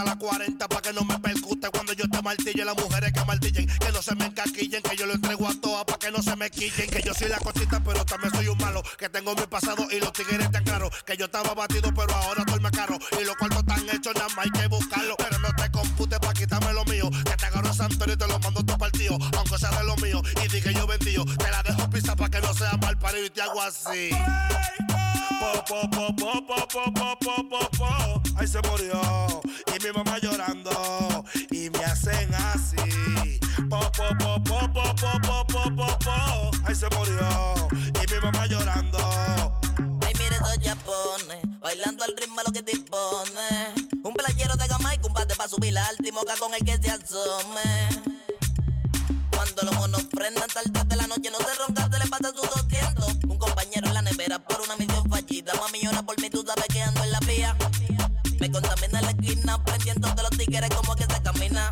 A 0.01 0.03
la 0.03 0.15
40 0.15 0.67
para 0.67 0.81
que 0.81 0.93
no 0.93 1.03
me 1.03 1.17
percute 1.19 1.69
cuando 1.69 1.93
yo 1.93 2.07
te 2.09 2.21
martille. 2.21 2.65
Las 2.65 2.75
mujeres 2.75 3.13
que 3.13 3.23
martillen, 3.25 3.67
que 3.67 3.91
no 3.91 4.01
se 4.01 4.15
me 4.15 4.25
encaquillen, 4.25 4.81
que 4.81 4.95
yo 4.95 5.05
lo 5.05 5.13
entrego 5.13 5.47
a 5.47 5.53
todas 5.53 5.85
para 5.85 5.99
que 5.99 6.11
no 6.11 6.21
se 6.21 6.35
me 6.35 6.49
quillen. 6.49 6.89
Que 6.89 7.01
yo 7.01 7.13
soy 7.13 7.29
la 7.29 7.37
cosita, 7.37 7.81
pero 7.83 8.03
también 8.05 8.33
soy 8.33 8.47
un 8.47 8.57
malo. 8.57 8.81
Que 8.97 9.09
tengo 9.09 9.35
mi 9.35 9.45
pasado 9.47 9.87
y 9.91 9.99
los 9.99 10.11
tigres 10.13 10.49
tan 10.51 10.63
claro. 10.63 10.89
Que 11.05 11.15
yo 11.17 11.25
estaba 11.25 11.53
batido, 11.53 11.93
pero 11.93 12.13
ahora 12.15 12.41
estoy 12.45 12.59
más 12.59 12.71
caro. 12.71 12.97
Y 13.19 13.23
los 13.23 13.35
cuartos 13.35 13.59
están 13.59 13.89
hechos, 13.89 14.13
nada 14.15 14.27
más 14.35 14.45
hay 14.45 14.51
que 14.51 14.67
buscarlo. 14.67 15.15
Pero 15.17 15.39
no 15.39 15.49
te 15.55 15.71
computes 15.71 16.19
para 16.19 16.33
quitarme 16.33 16.73
lo 16.73 16.85
mío. 16.85 17.09
Que 17.25 17.37
te 17.37 17.45
agarro 17.45 17.69
a 17.69 17.73
Santorio 17.73 18.15
y 18.15 18.17
te 18.17 18.27
lo 18.27 18.39
mando 18.39 18.63
todo 18.63 18.77
partido. 18.77 19.17
Aunque 19.37 19.57
sea 19.57 19.71
de 19.71 19.83
lo 19.83 19.95
mío. 19.97 20.21
Y 20.43 20.47
di 20.47 20.73
yo 20.73 20.87
vendío. 20.87 21.25
Te 21.25 21.51
la 21.51 21.63
dejo 21.63 21.89
pisa 21.89 22.15
para 22.15 22.29
que 22.29 22.41
no 22.41 22.53
sea 22.53 22.75
mal 22.77 22.97
parido 22.97 23.25
y 23.25 23.29
te 23.29 23.41
hago 23.41 23.61
así. 23.61 24.09
Po, 25.39 25.63
po, 25.65 25.89
po, 25.89 26.15
po, 26.15 26.45
po, 26.45 26.67
po, 26.67 26.93
po, 26.93 27.17
po, 27.19 27.49
po, 27.49 27.69
po. 27.77 28.21
Ahí 28.37 28.47
se 28.47 28.61
murió. 28.61 29.41
Se 36.75 36.87
murió. 36.95 37.53
Y 37.73 38.13
mi 38.13 38.19
mamá 38.21 38.45
llorando. 38.47 38.97
Ay, 40.05 40.13
mire 40.17 40.35
esos 40.35 40.57
japones, 40.63 41.59
bailando 41.59 42.03
al 42.03 42.15
ritmo 42.17 42.39
a 42.39 42.43
lo 42.43 42.51
que 42.51 42.61
dispone. 42.61 43.73
Un 44.03 44.13
playero 44.13 44.55
de 44.55 44.67
gama 44.67 44.93
y 44.95 44.97
combate 44.99 45.35
para 45.35 45.49
subir 45.49 45.73
la 45.73 45.85
alta 45.85 46.07
y 46.07 46.11
moca 46.11 46.33
con 46.39 46.53
el 46.53 46.63
que 46.65 46.77
se 46.81 46.91
asome. 46.91 47.89
Cuando 49.31 49.63
los 49.63 49.75
monos 49.75 50.03
prendan 50.05 50.47
tarde 50.47 50.71
de 50.87 50.95
la 50.95 51.07
noche, 51.07 51.29
no 51.31 51.37
se 51.39 51.53
ronca, 51.55 51.89
se 51.91 51.99
le 51.99 52.07
pasa 52.09 52.31
sus 52.35 52.49
200. 52.49 53.15
Un 53.27 53.37
compañero 53.37 53.87
en 53.87 53.93
la 53.93 54.01
nevera 54.01 54.39
por 54.39 54.61
una 54.61 54.75
misión 54.77 55.09
fallida. 55.09 55.53
Mami 55.55 55.81
llora 55.83 56.03
por 56.03 56.19
mí, 56.21 56.29
tú 56.29 56.43
sabes 56.45 56.65
que 56.69 56.81
ando 56.81 57.03
en 57.03 57.11
la 57.11 57.19
vía. 57.21 57.55
Me 58.39 58.51
contamina 58.51 59.01
la 59.01 59.11
esquina, 59.11 59.63
prendiendo 59.63 60.07
de 60.09 60.21
los 60.23 60.31
tigres 60.31 60.69
como 60.75 60.95
que 60.95 61.03
se 61.03 61.21
camina. 61.21 61.71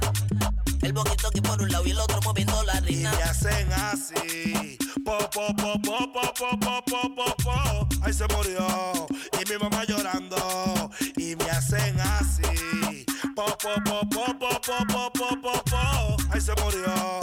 El 0.81 0.93
boquito 0.93 1.27
aquí 1.27 1.41
por 1.41 1.61
un 1.61 1.69
lado 1.71 1.85
y 1.85 1.91
el 1.91 1.99
otro 1.99 2.19
moviendo 2.21 2.63
la 2.63 2.77
Y 2.79 2.81
rina. 2.81 3.11
me 3.11 3.23
hacen 3.23 3.71
así. 3.73 4.77
Po, 5.09 5.17
po, 5.33 5.51
po, 5.55 5.73
po, 5.79 6.07
po, 6.13 6.21
po, 6.37 6.57
po, 6.57 6.81
po, 6.85 7.09
po, 7.09 7.25
po. 7.41 8.13
Se 8.13 8.27
murió. 8.27 8.67
Y 9.41 9.49
mi 9.49 9.57
mamá 9.57 9.83
llorando. 9.83 10.91
Y 11.17 11.35
me 11.35 11.49
hacen 11.49 11.99
así. 11.99 13.05
Po, 13.35 13.45
po, 13.57 13.73
po, 13.83 14.05
po, 14.05 14.25
po, 14.35 14.59
po, 14.61 14.85
po, 14.85 15.09
po, 15.09 15.35
po, 15.41 15.63
po. 15.65 16.39
Se 16.39 16.53
murió. 16.61 17.18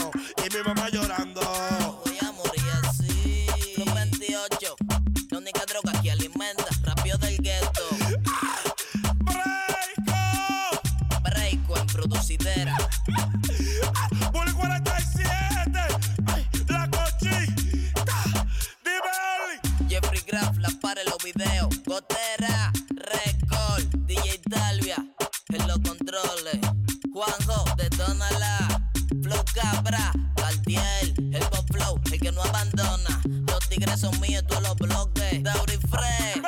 Controles. 26.17 26.61
Juanjo, 27.13 27.65
detónala. 27.77 28.83
Flow 29.23 29.45
Cabra, 29.55 30.13
Cartier, 30.37 31.15
el 31.19 31.49
Pop 31.51 31.67
Flow, 31.73 32.01
el 32.13 32.21
que 32.21 32.33
no 32.33 32.43
abandona. 32.43 33.21
Los 33.25 33.69
tigres 33.69 34.01
son 34.01 34.19
míos, 34.21 34.45
tú 34.49 34.61
los 34.61 34.77
bloques. 34.77 35.43
Dauri 35.43 35.79
Frey. 35.91 36.46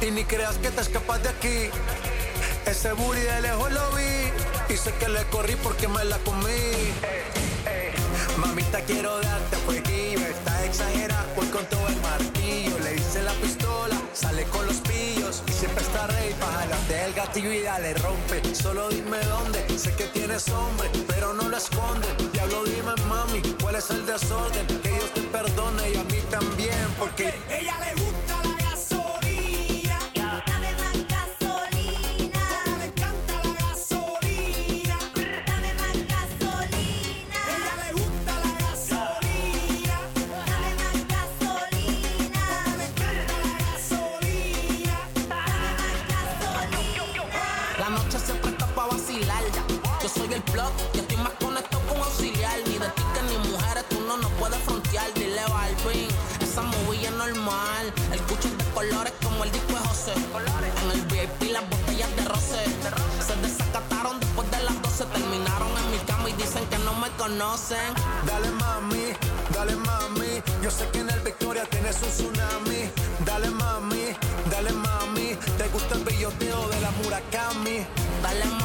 Y 0.00 0.10
ni 0.10 0.24
creas 0.24 0.56
que 0.58 0.70
te 0.70 0.80
escapas 0.80 1.22
de 1.22 1.28
aquí. 1.28 1.70
Ese 2.66 2.92
booty 2.92 3.20
de 3.20 3.40
lejos 3.42 3.72
lo 3.72 3.90
vi 3.92 4.72
y 4.72 4.76
sé 4.76 4.92
que 4.94 5.08
le 5.08 5.22
corrí 5.24 5.56
porque 5.56 5.88
me 5.88 6.04
la 6.04 6.18
comí. 6.18 6.92
Mamita 8.36 8.80
quiero 8.82 9.20
darte 9.20 9.56
fueguillo, 9.58 10.26
está 10.26 10.64
exagerada, 10.64 11.26
voy 11.36 11.46
con 11.48 11.64
todo 11.66 11.86
el 11.88 11.96
martillo. 12.00 12.78
Le 12.78 12.96
hice 12.96 13.22
la 13.22 13.32
pistola, 13.34 13.96
sale 14.12 14.44
con 14.44 14.66
los 14.66 14.76
pillos 14.76 15.42
y 15.46 15.52
siempre 15.52 15.82
está 15.82 16.06
rey 16.06 16.34
para 16.40 17.04
el 17.04 17.12
gatillo 17.14 17.52
y 17.52 17.62
dale 17.62 17.94
rompe. 17.94 18.54
Solo 18.54 18.88
dime 18.88 19.18
dónde, 19.24 19.78
sé 19.78 19.92
que 19.94 20.04
tienes 20.06 20.48
hombre, 20.48 20.90
pero 21.06 21.34
no 21.34 21.48
lo 21.48 21.56
esconde. 21.56 22.08
Diablo 22.32 22.64
dime 22.64 22.94
mami, 23.08 23.42
cuál 23.60 23.76
es 23.76 23.90
el 23.90 24.06
desorden, 24.06 24.66
que 24.66 24.88
Dios 24.88 25.12
te 25.14 25.20
perdone 25.22 25.90
y 25.90 25.96
a 25.96 26.04
mí 26.04 26.20
también, 26.30 26.86
porque 26.98 27.34
Ella 27.48 27.76
le 27.80 28.02
gusta 28.02 28.41
conocen. 67.22 67.94
Dale 68.26 68.50
mami, 68.62 69.06
dale 69.54 69.76
mami. 69.76 70.42
Yo 70.62 70.70
sé 70.70 70.88
que 70.92 71.00
en 71.00 71.10
el 71.10 71.20
Victoria 71.20 71.64
tienes 71.70 71.96
un 72.02 72.08
tsunami. 72.08 72.80
Dale 73.24 73.50
mami, 73.50 74.06
dale 74.50 74.72
mami. 74.72 75.28
Te 75.58 75.68
gusta 75.68 75.94
el 75.94 76.04
billoteo 76.04 76.68
de 76.68 76.80
la 76.80 76.90
Murakami. 76.98 77.78
Dale 78.24 78.44
mami, 78.44 78.61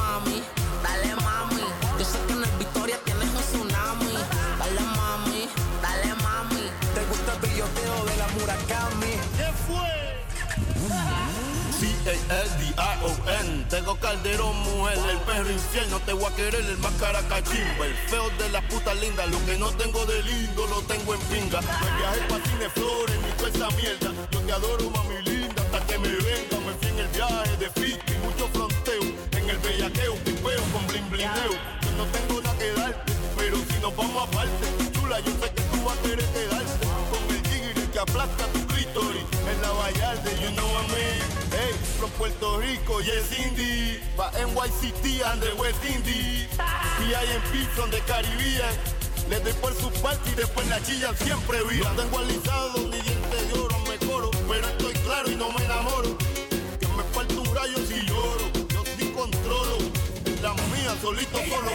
la. 12.28 12.36
C-A-L-D-I-O 12.36 13.30
En, 13.42 13.68
tengo 13.70 13.96
calderón, 14.00 14.56
mujer, 14.62 14.98
el 15.10 15.18
perro 15.20 15.52
infiel, 15.52 15.90
no 15.90 16.00
te 16.00 16.14
voy 16.14 16.26
a 16.26 16.36
querer 16.36 16.66
el 16.66 16.78
más 16.78 16.94
caracachimba. 16.94 17.86
El 17.86 17.96
feo 18.10 18.30
de 18.38 18.50
las 18.50 18.64
putas 18.66 18.96
lindas, 19.00 19.28
lo 19.30 19.46
que 19.46 19.58
no 19.58 19.70
tengo 19.72 20.06
de 20.06 20.24
lindo 20.24 20.68
lo 20.68 20.82
tengo 20.84 21.14
en 21.14 21.22
pinga. 21.22 21.62
Me 21.62 21.98
viaje 21.98 22.22
pa' 22.30 22.50
cine 22.50 22.70
flores, 22.70 23.16
ni 23.24 23.32
toda 23.52 23.70
mierda. 23.72 24.12
Yo 24.32 24.40
te 24.40 24.52
adoro, 24.52 24.90
mami 24.90 25.22
linda, 25.24 25.62
hasta 25.62 25.86
que 25.88 25.98
me 26.00 26.10
venga. 26.10 26.58
Me 26.66 26.74
fui 26.80 26.90
en 26.90 27.00
el 27.00 27.08
viaje 27.08 27.58
de 27.58 27.70
Fiki, 27.70 28.14
mucho 28.24 28.48
fronteo. 28.54 29.04
En 29.32 29.50
el 29.50 29.58
bellaqueo, 29.58 30.16
pipeo 30.24 30.64
con 30.74 30.88
blin 30.88 31.10
blineo. 31.10 31.54
Yo 31.82 31.92
no 31.98 32.06
tengo 32.06 32.42
nada 32.42 32.58
que 32.58 32.72
darte, 32.74 33.14
pero 33.38 33.58
si 33.58 33.80
nos 33.82 33.96
vamos 33.96 34.28
aparte, 34.28 34.68
chula, 34.94 35.20
yo 35.20 35.32
sé 35.42 35.52
que 35.54 35.62
tú 35.62 35.84
vas 35.84 35.98
a 35.98 36.02
querer 36.02 36.26
quedarte. 36.26 36.88
Con 37.12 37.36
el 37.36 37.42
tigre 37.44 37.92
que 37.92 38.00
aplasta 38.00 38.46
tu 38.54 38.66
clítoris 38.68 39.26
en 39.52 39.62
la 39.62 39.72
Vallarde, 39.72 40.32
you 40.42 40.52
know 40.52 40.68
what 40.74 40.92
I. 40.92 41.37
Hey, 41.58 41.74
from 41.98 42.12
Puerto 42.12 42.60
Rico, 42.60 43.00
yes 43.00 43.34
Indy. 43.34 43.98
Pa' 44.16 44.30
NYCT 44.38 45.26
and 45.26 45.42
the 45.42 45.56
West 45.58 45.84
Indies. 45.90 46.46
PIMP 47.02 47.66
from 47.74 47.90
the 47.90 47.98
Caribbean. 48.06 48.74
Les 49.28 49.44
doy 49.44 49.54
por 49.54 49.74
su 49.74 49.90
parte 50.04 50.30
y 50.30 50.36
después 50.36 50.68
la 50.68 50.80
chillan 50.84 51.18
siempre 51.18 51.58
viva. 51.64 51.90
No 51.94 52.04
tengo 52.04 52.20
alisado 52.20 52.78
ni 52.78 53.02
dientes 53.02 53.48
de 53.48 53.60
oro, 53.60 53.76
me 53.90 53.98
coro. 54.06 54.30
Pero 54.48 54.68
estoy 54.68 54.94
claro 55.02 55.32
y 55.32 55.36
no 55.36 55.50
me 55.52 55.66
enamoro. 55.66 56.16
Que 56.80 56.88
me 56.96 57.04
falta 57.12 57.34
un 57.34 57.56
rayo 57.56 57.78
si 57.90 58.06
lloro. 58.06 58.46
Yo 58.70 58.84
sí 58.96 59.12
controlo. 59.18 59.78
La 60.44 60.54
mía 60.54 60.94
solito 61.02 61.40
solo. 61.50 61.72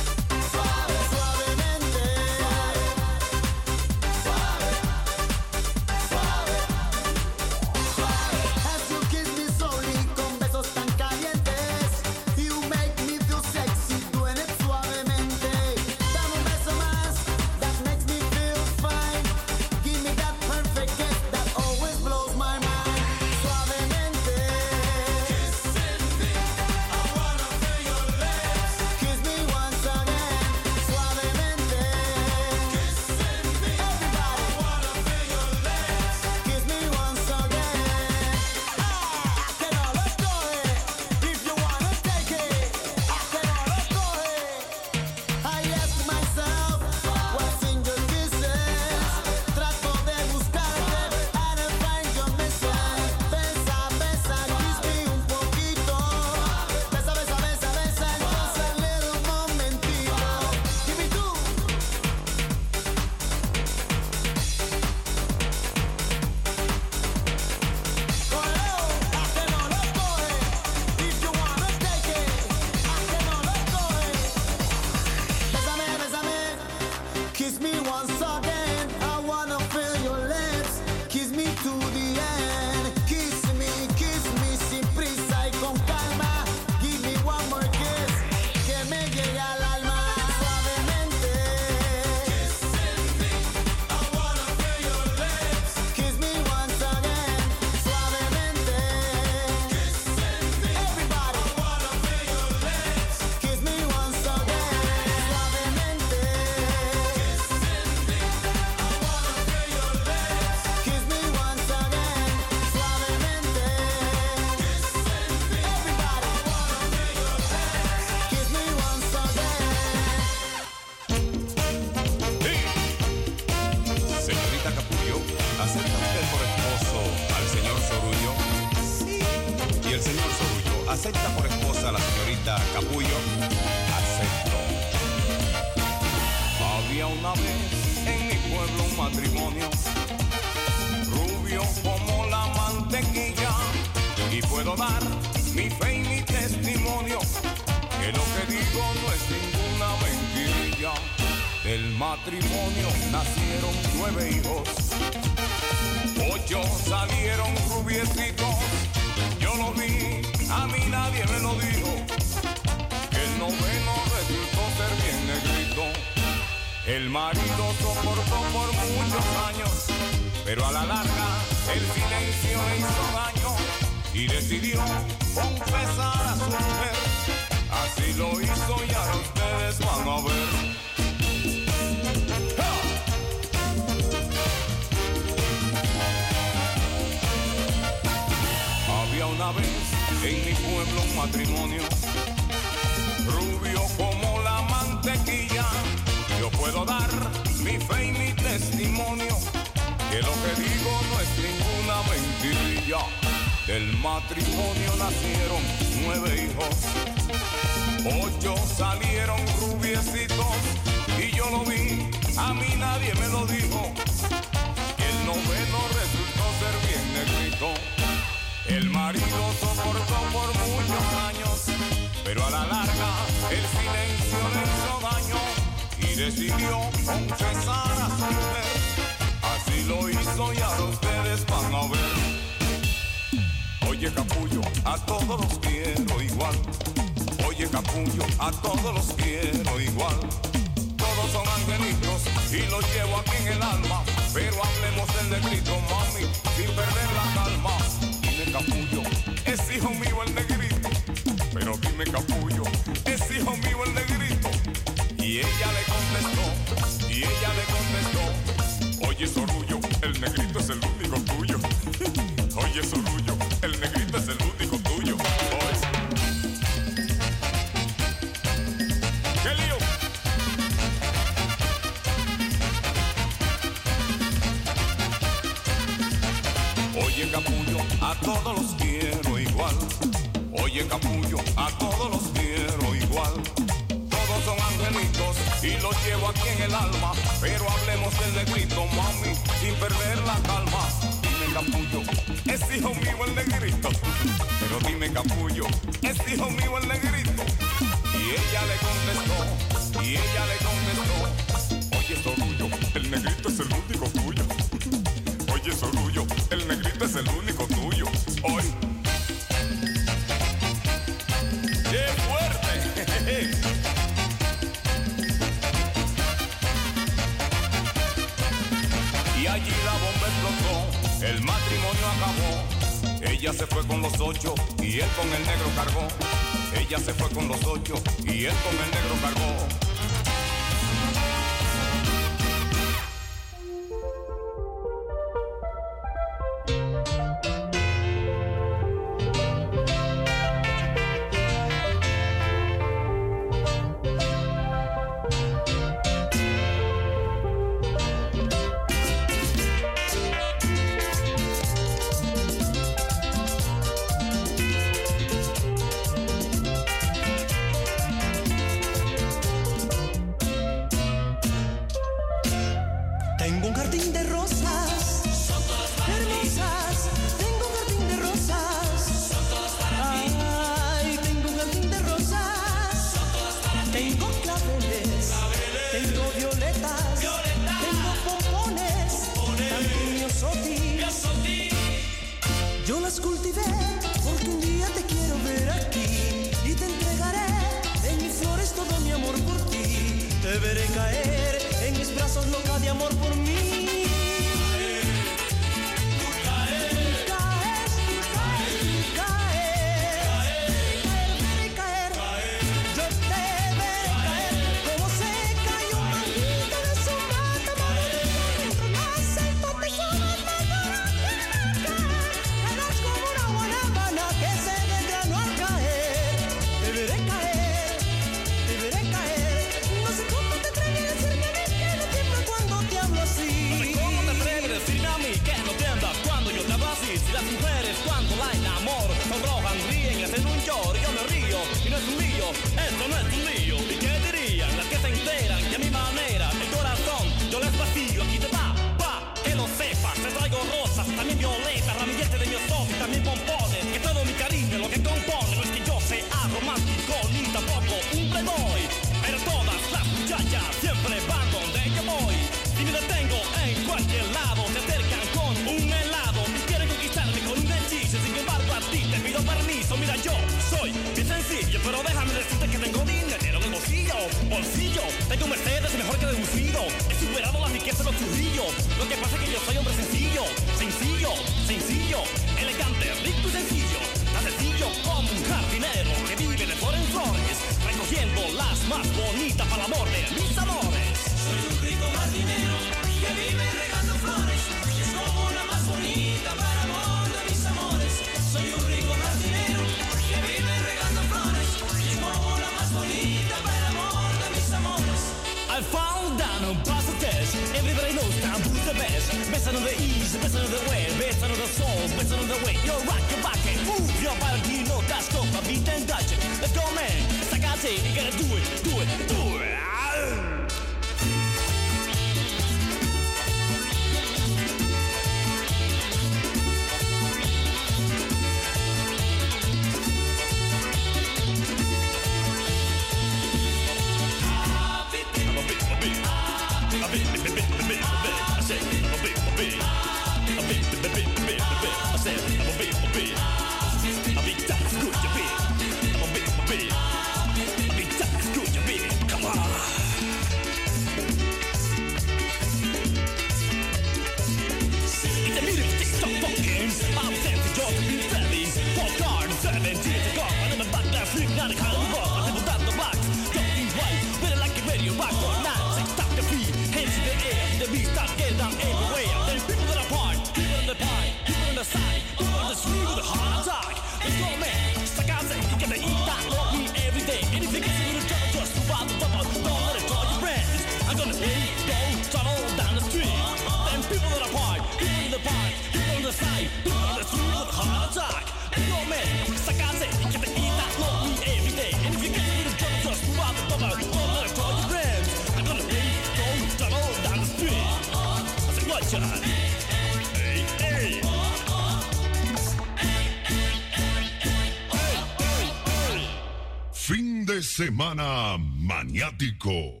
Semana 597.76 598.56
Maniático. 598.56 600.00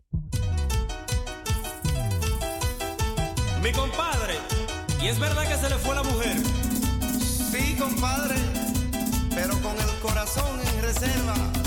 Mi 3.60 3.72
compadre, 3.72 4.34
¿y 5.02 5.08
es 5.08 5.18
verdad 5.18 5.48
que 5.48 5.56
se 5.56 5.68
le 5.68 5.74
fue 5.78 5.96
la 5.96 6.04
mujer? 6.04 6.36
Sí, 7.50 7.74
compadre, 7.76 8.36
pero 9.34 9.60
con 9.60 9.76
el 9.76 10.00
corazón 10.00 10.60
en 10.60 10.82
reserva. 10.82 11.63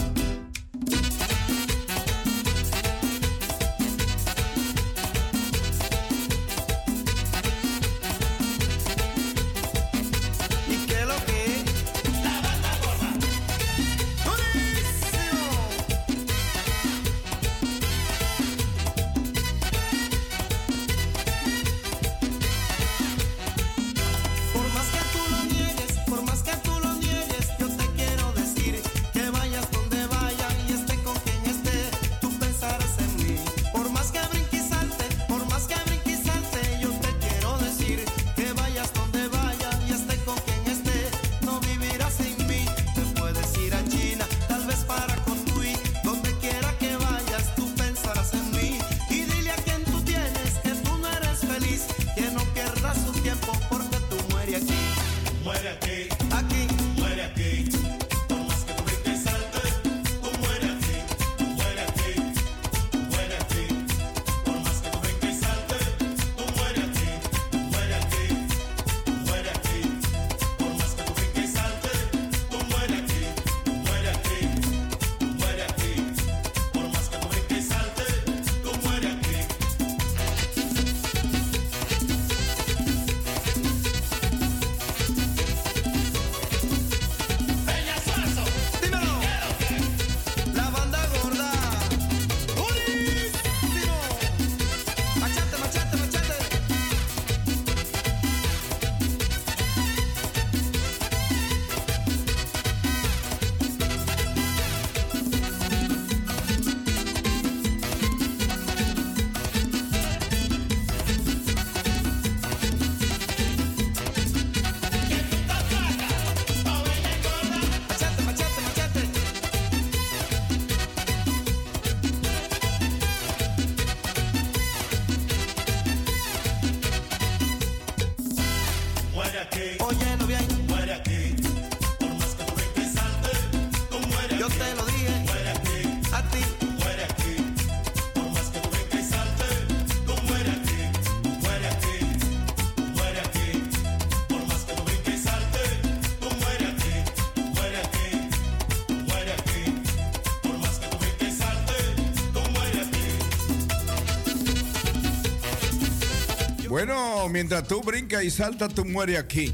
Mientras 157.29 157.67
tú 157.67 157.81
brincas 157.81 158.23
y 158.23 158.31
saltas, 158.31 158.73
tú 158.73 158.85
mueres 158.85 159.19
aquí. 159.19 159.51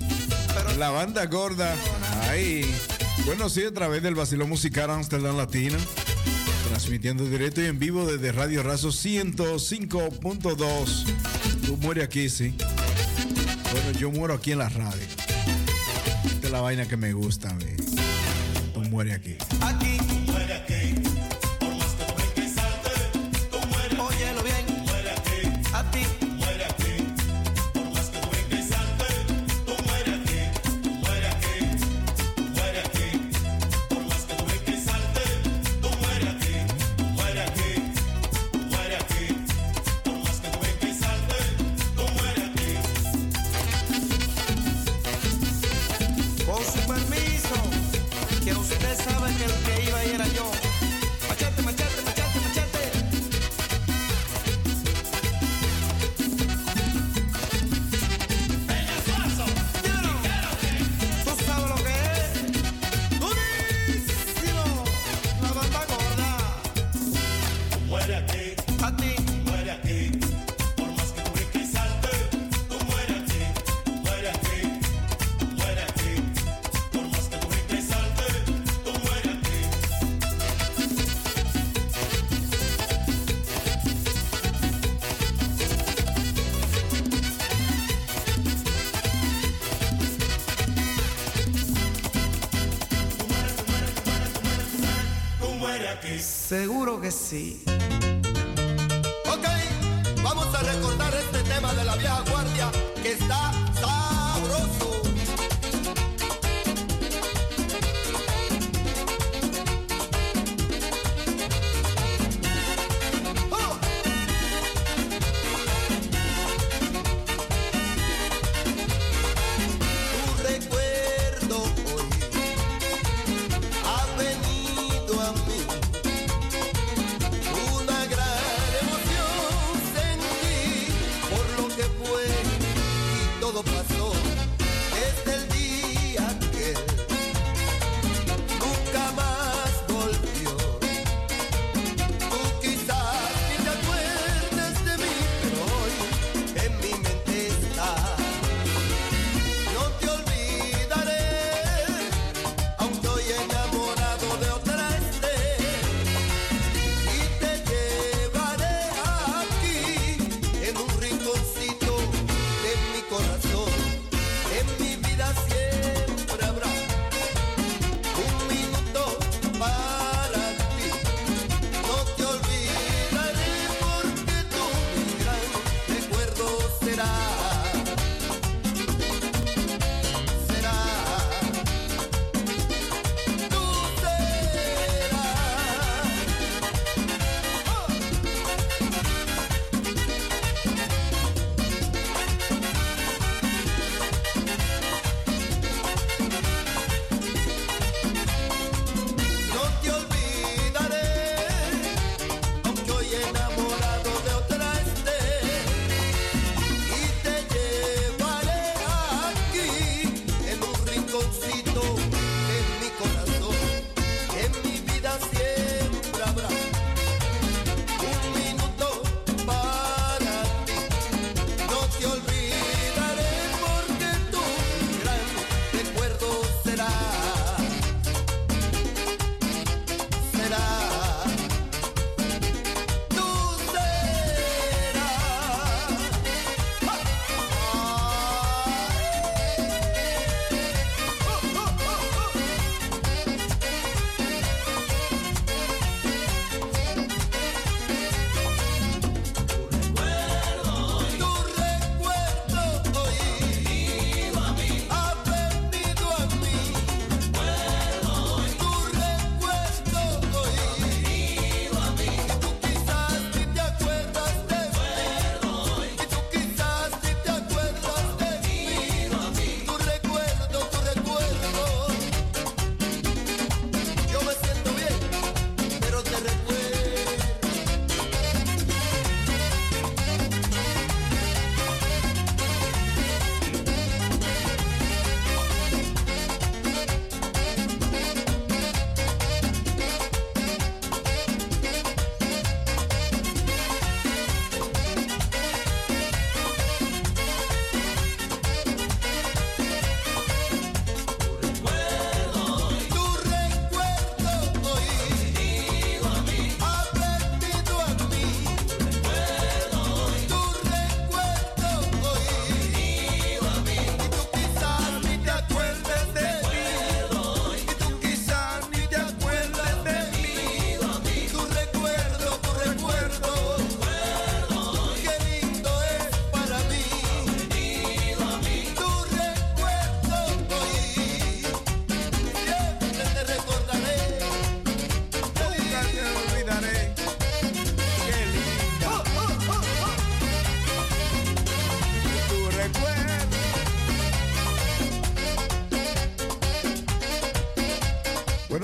La 0.77 0.89
banda 0.89 1.25
gorda. 1.25 1.75
Ahí. 2.29 2.63
Bueno, 3.25 3.49
sí, 3.49 3.63
a 3.63 3.73
través 3.73 4.03
del 4.03 4.15
vacilón 4.15 4.49
musical 4.49 4.91
Amsterdam 4.91 5.37
Latina. 5.37 5.77
Transmitiendo 6.69 7.25
directo 7.25 7.61
y 7.61 7.65
en 7.65 7.79
vivo 7.79 8.05
desde 8.05 8.31
Radio 8.31 8.63
Razo 8.63 8.89
105.2. 8.89 11.05
Tú 11.65 11.77
mueres 11.77 12.05
aquí, 12.05 12.29
sí. 12.29 12.55
Bueno, 13.71 13.91
yo 13.99 14.11
muero 14.11 14.35
aquí 14.35 14.51
en 14.51 14.59
la 14.59 14.69
radio. 14.69 15.01
Esta 16.25 16.47
es 16.47 16.51
la 16.51 16.61
vaina 16.61 16.87
que 16.87 16.97
me 16.97 17.13
gusta 17.13 17.49
a. 17.49 17.57
Tú 18.73 18.81
mueres 18.81 19.15
aquí. 19.15 19.37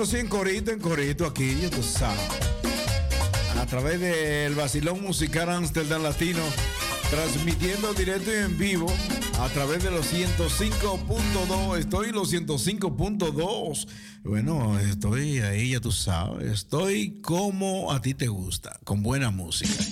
Sí, 0.09 0.17
en 0.17 0.27
corito, 0.27 0.71
en 0.71 0.79
corito 0.79 1.25
aquí, 1.25 1.55
ya 1.61 1.69
tú 1.69 1.83
sabes. 1.83 2.19
A 3.59 3.65
través 3.67 3.99
del 3.99 4.55
Basilón 4.55 5.03
Musical 5.03 5.49
Amsterdam 5.51 6.01
Latino, 6.01 6.41
transmitiendo 7.11 7.93
directo 7.93 8.31
y 8.31 8.37
en 8.37 8.57
vivo 8.57 8.87
a 9.39 9.47
través 9.49 9.83
de 9.83 9.91
los 9.91 10.11
105.2. 10.11 11.77
Estoy 11.77 12.11
los 12.11 12.33
105.2. 12.33 13.87
Bueno, 14.23 14.79
estoy 14.79 15.39
ahí, 15.39 15.71
ya 15.71 15.79
tú 15.79 15.91
sabes. 15.91 16.51
Estoy 16.51 17.21
como 17.21 17.91
a 17.91 18.01
ti 18.01 18.15
te 18.15 18.27
gusta, 18.27 18.79
con 18.83 19.03
buena 19.03 19.29
música. 19.29 19.83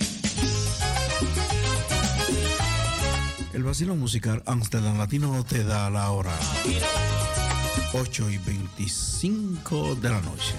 El 3.54 3.64
Basilón 3.64 4.00
Musical 4.00 4.42
Amsterdam 4.48 4.98
Latino 4.98 5.44
te 5.44 5.64
da 5.64 5.90
la 5.92 6.10
hora 6.12 6.36
8 7.94 8.30
y 8.30 8.38
25 8.38 9.96
de 9.96 10.10
la 10.10 10.22
noche. 10.22 10.54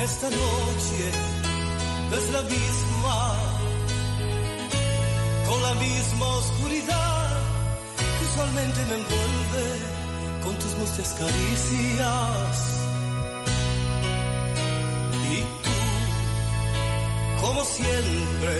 Esta 0.00 0.30
noche 0.30 1.10
es 2.12 2.32
la 2.32 2.42
misma, 2.42 3.34
con 5.48 5.62
la 5.62 5.74
misma 5.74 6.26
oscuridad 6.26 7.40
que 7.96 8.24
usualmente 8.24 8.80
me 8.86 8.94
envuelve 8.94 10.44
con 10.44 10.54
tus 10.58 10.78
mustias 10.78 11.14
caricias. 11.14 12.77
Siempre, 17.78 18.56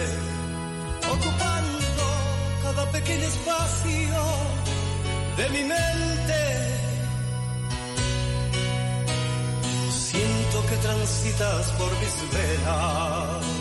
ocupando 1.14 2.06
cada 2.62 2.84
pequeño 2.92 3.26
espacio 3.34 4.22
de 5.38 5.48
mi 5.54 5.62
mente. 5.74 6.40
Siento 9.90 10.56
que 10.68 10.76
transitas 10.86 11.62
por 11.78 11.90
mis 12.00 12.14
venas. 12.34 13.57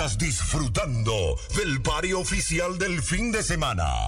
Estás 0.00 0.16
disfrutando 0.16 1.38
del 1.54 1.82
party 1.82 2.14
oficial 2.14 2.78
del 2.78 3.02
fin 3.02 3.30
de 3.32 3.42
semana. 3.42 3.99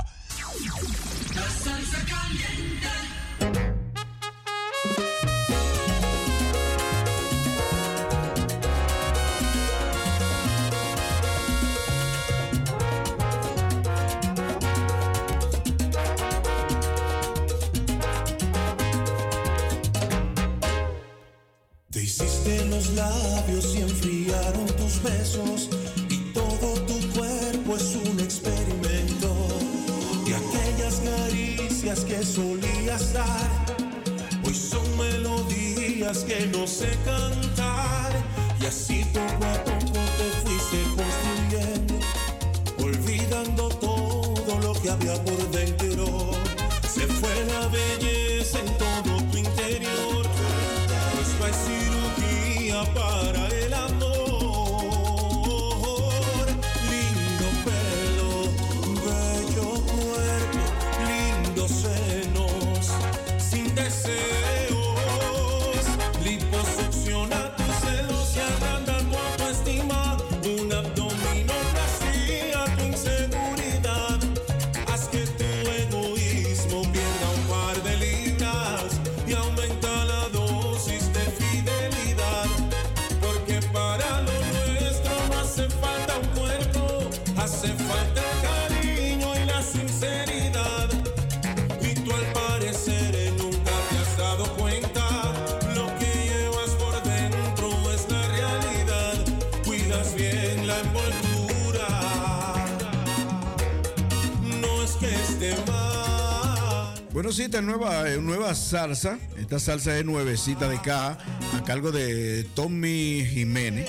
Salsa. 108.72 109.18
Esta 109.36 109.58
salsa 109.60 109.98
es 109.98 110.04
nuevecita 110.06 110.66
de 110.66 110.80
caja 110.80 111.18
a 111.54 111.62
cargo 111.62 111.92
de 111.92 112.44
Tommy 112.54 113.22
Jiménez. 113.22 113.86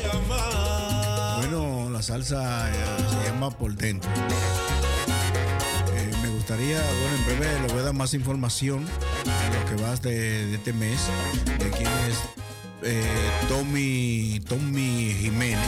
Bueno, 1.38 1.90
la 1.90 2.02
salsa 2.02 2.70
eh, 2.70 2.74
se 3.10 3.30
llama 3.30 3.50
Por 3.50 3.76
Dentro. 3.76 4.12
Eh, 5.96 6.12
me 6.22 6.28
gustaría, 6.32 6.82
bueno, 6.82 7.16
en 7.16 7.26
breve 7.26 7.62
le 7.62 7.68
voy 7.70 7.80
a 7.80 7.84
dar 7.84 7.94
más 7.94 8.14
información 8.14 8.86
en 9.26 9.58
lo 9.58 9.66
que 9.70 9.82
va 9.82 9.96
de, 9.96 10.48
de 10.48 10.56
este 10.56 10.74
mes 10.74 11.00
de 11.60 11.70
quién 11.70 11.90
es 12.10 12.18
eh, 12.82 13.06
Tommy, 13.48 14.42
Tommy 14.50 15.16
Jiménez 15.18 15.60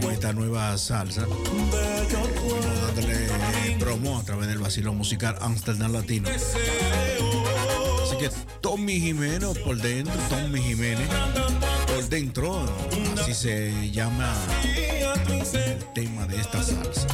con 0.00 0.10
esta 0.10 0.32
nueva 0.32 0.78
salsa. 0.78 1.26
Bueno, 1.26 2.66
dándole 2.86 3.76
promo 3.78 4.18
a 4.18 4.24
través 4.24 4.48
del 4.48 4.56
vacilo 4.56 4.94
musical 4.94 5.36
Amsterdam 5.42 5.92
Latino. 5.92 6.30
Tommy 8.86 9.00
Jiménez 9.00 9.58
por 9.64 9.76
dentro, 9.78 10.14
Tommy 10.30 10.62
Jiménez 10.62 11.08
por 11.88 12.08
dentro, 12.08 12.64
así 13.20 13.34
se 13.34 13.90
llama 13.90 14.32
el 14.62 15.84
tema 15.92 16.24
de 16.28 16.40
esta 16.40 16.62
salsa. 16.62 17.08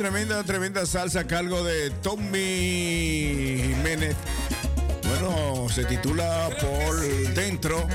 Tremenda, 0.00 0.42
tremenda 0.44 0.86
salsa 0.86 1.20
a 1.20 1.26
cargo 1.26 1.62
de 1.62 1.90
Tommy 1.90 3.60
Jiménez. 3.66 4.16
Bueno, 5.06 5.68
se 5.68 5.84
titula 5.84 6.48
Por 6.58 6.98
Dentro. 7.34 7.86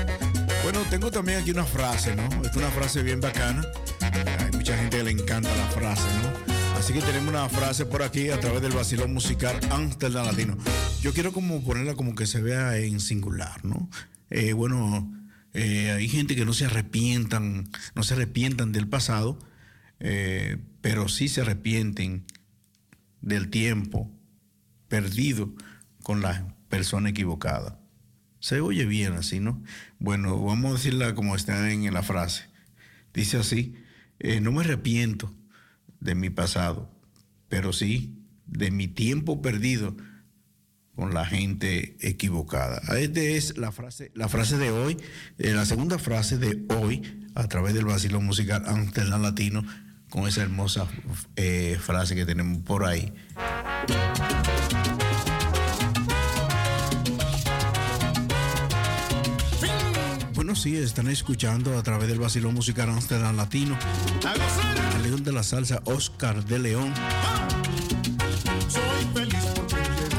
Bueno, 0.62 0.82
tengo 0.88 1.10
también 1.10 1.40
aquí 1.40 1.50
una 1.50 1.64
frase, 1.64 2.14
¿no? 2.14 2.28
Es 2.44 2.54
una 2.54 2.70
frase 2.70 3.02
bien 3.02 3.20
bacana. 3.20 3.66
Hay 4.00 4.52
mucha 4.52 4.76
gente 4.76 5.02
le 5.02 5.10
encanta 5.10 5.52
la 5.56 5.66
frase, 5.70 6.04
¿no? 6.22 6.78
Así 6.78 6.92
que 6.92 7.00
tenemos 7.00 7.28
una 7.28 7.48
frase 7.48 7.86
por 7.86 8.04
aquí 8.04 8.30
a 8.30 8.38
través 8.38 8.62
del 8.62 8.72
vacilón 8.72 9.12
musical 9.12 9.58
Amsterdam 9.70 10.26
Latino. 10.26 10.56
Yo 11.02 11.12
quiero 11.12 11.32
como 11.32 11.64
ponerla 11.64 11.96
como 11.96 12.14
que 12.14 12.28
se 12.28 12.40
vea 12.40 12.76
en 12.76 13.00
singular, 13.00 13.64
¿no? 13.64 13.90
Eh, 14.30 14.52
bueno, 14.52 15.12
eh, 15.54 15.90
hay 15.90 16.08
gente 16.08 16.36
que 16.36 16.44
no 16.44 16.52
se 16.52 16.66
arrepientan, 16.66 17.68
no 17.96 18.04
se 18.04 18.14
arrepientan 18.14 18.70
del 18.70 18.86
pasado, 18.86 19.40
eh, 20.00 20.58
pero 20.80 21.08
sí 21.08 21.28
se 21.28 21.42
arrepienten 21.42 22.24
del 23.20 23.50
tiempo 23.50 24.10
perdido 24.88 25.54
con 26.02 26.20
la 26.20 26.54
persona 26.68 27.10
equivocada. 27.10 27.80
Se 28.38 28.60
oye 28.60 28.84
bien 28.84 29.14
así, 29.14 29.40
¿no? 29.40 29.62
Bueno, 29.98 30.40
vamos 30.42 30.70
a 30.70 30.74
decirla 30.74 31.14
como 31.14 31.34
está 31.34 31.72
en 31.72 31.92
la 31.92 32.02
frase. 32.02 32.44
Dice 33.12 33.38
así, 33.38 33.74
eh, 34.18 34.40
no 34.40 34.52
me 34.52 34.60
arrepiento 34.60 35.34
de 36.00 36.14
mi 36.14 36.30
pasado, 36.30 36.90
pero 37.48 37.72
sí 37.72 38.22
de 38.46 38.70
mi 38.70 38.88
tiempo 38.88 39.42
perdido 39.42 39.96
con 40.94 41.12
la 41.12 41.26
gente 41.26 41.96
equivocada. 42.00 42.80
Esta 42.98 43.20
es 43.20 43.58
la 43.58 43.70
frase, 43.70 44.10
la 44.14 44.28
frase 44.28 44.56
de 44.56 44.70
hoy, 44.70 44.96
eh, 45.38 45.52
la 45.52 45.66
segunda 45.66 45.98
frase 45.98 46.38
de 46.38 46.64
hoy, 46.74 47.02
a 47.34 47.48
través 47.48 47.74
del 47.74 47.84
vacilón 47.84 48.24
musical 48.24 48.62
Amsterdam 48.66 49.22
Latino, 49.22 49.64
con 50.16 50.26
esa 50.26 50.40
hermosa 50.40 50.86
eh, 51.36 51.78
frase 51.78 52.14
que 52.14 52.24
tenemos 52.24 52.62
por 52.62 52.86
ahí. 52.86 53.12
Bueno, 60.34 60.54
sí, 60.54 60.74
están 60.74 61.08
escuchando 61.08 61.78
a 61.78 61.82
través 61.82 62.08
del 62.08 62.18
vacilón 62.18 62.54
musical 62.54 62.88
Amsterdam 62.88 63.36
Latino. 63.36 63.78
Al 64.94 65.02
León 65.02 65.22
de 65.22 65.32
la 65.32 65.42
Salsa, 65.42 65.82
Oscar 65.84 66.42
de 66.46 66.60
León. 66.60 66.94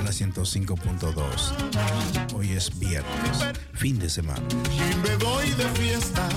La 0.03 0.11
105.2. 0.11 2.33
Hoy 2.35 2.51
es 2.51 2.77
viernes, 2.77 3.39
fin 3.73 3.97
de 3.97 4.11
semana. 4.11 4.43
Y 4.75 5.07
me 5.07 5.15
voy 5.15 5.49
de 5.49 5.67
fiesta. 5.69 6.29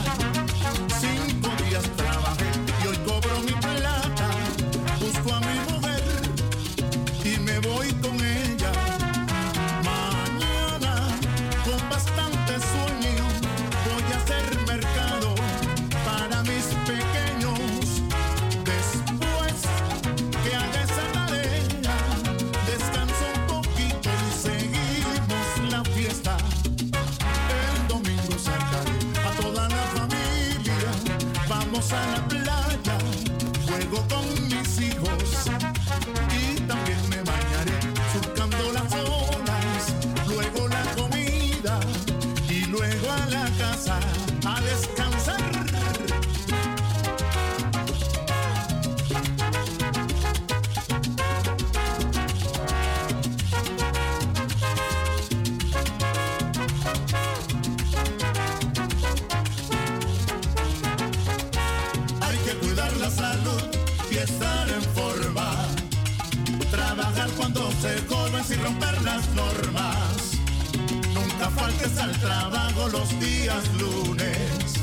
al 71.82 72.12
trabajo 72.20 72.88
los 72.88 73.08
días 73.20 73.64
lunes, 73.80 74.74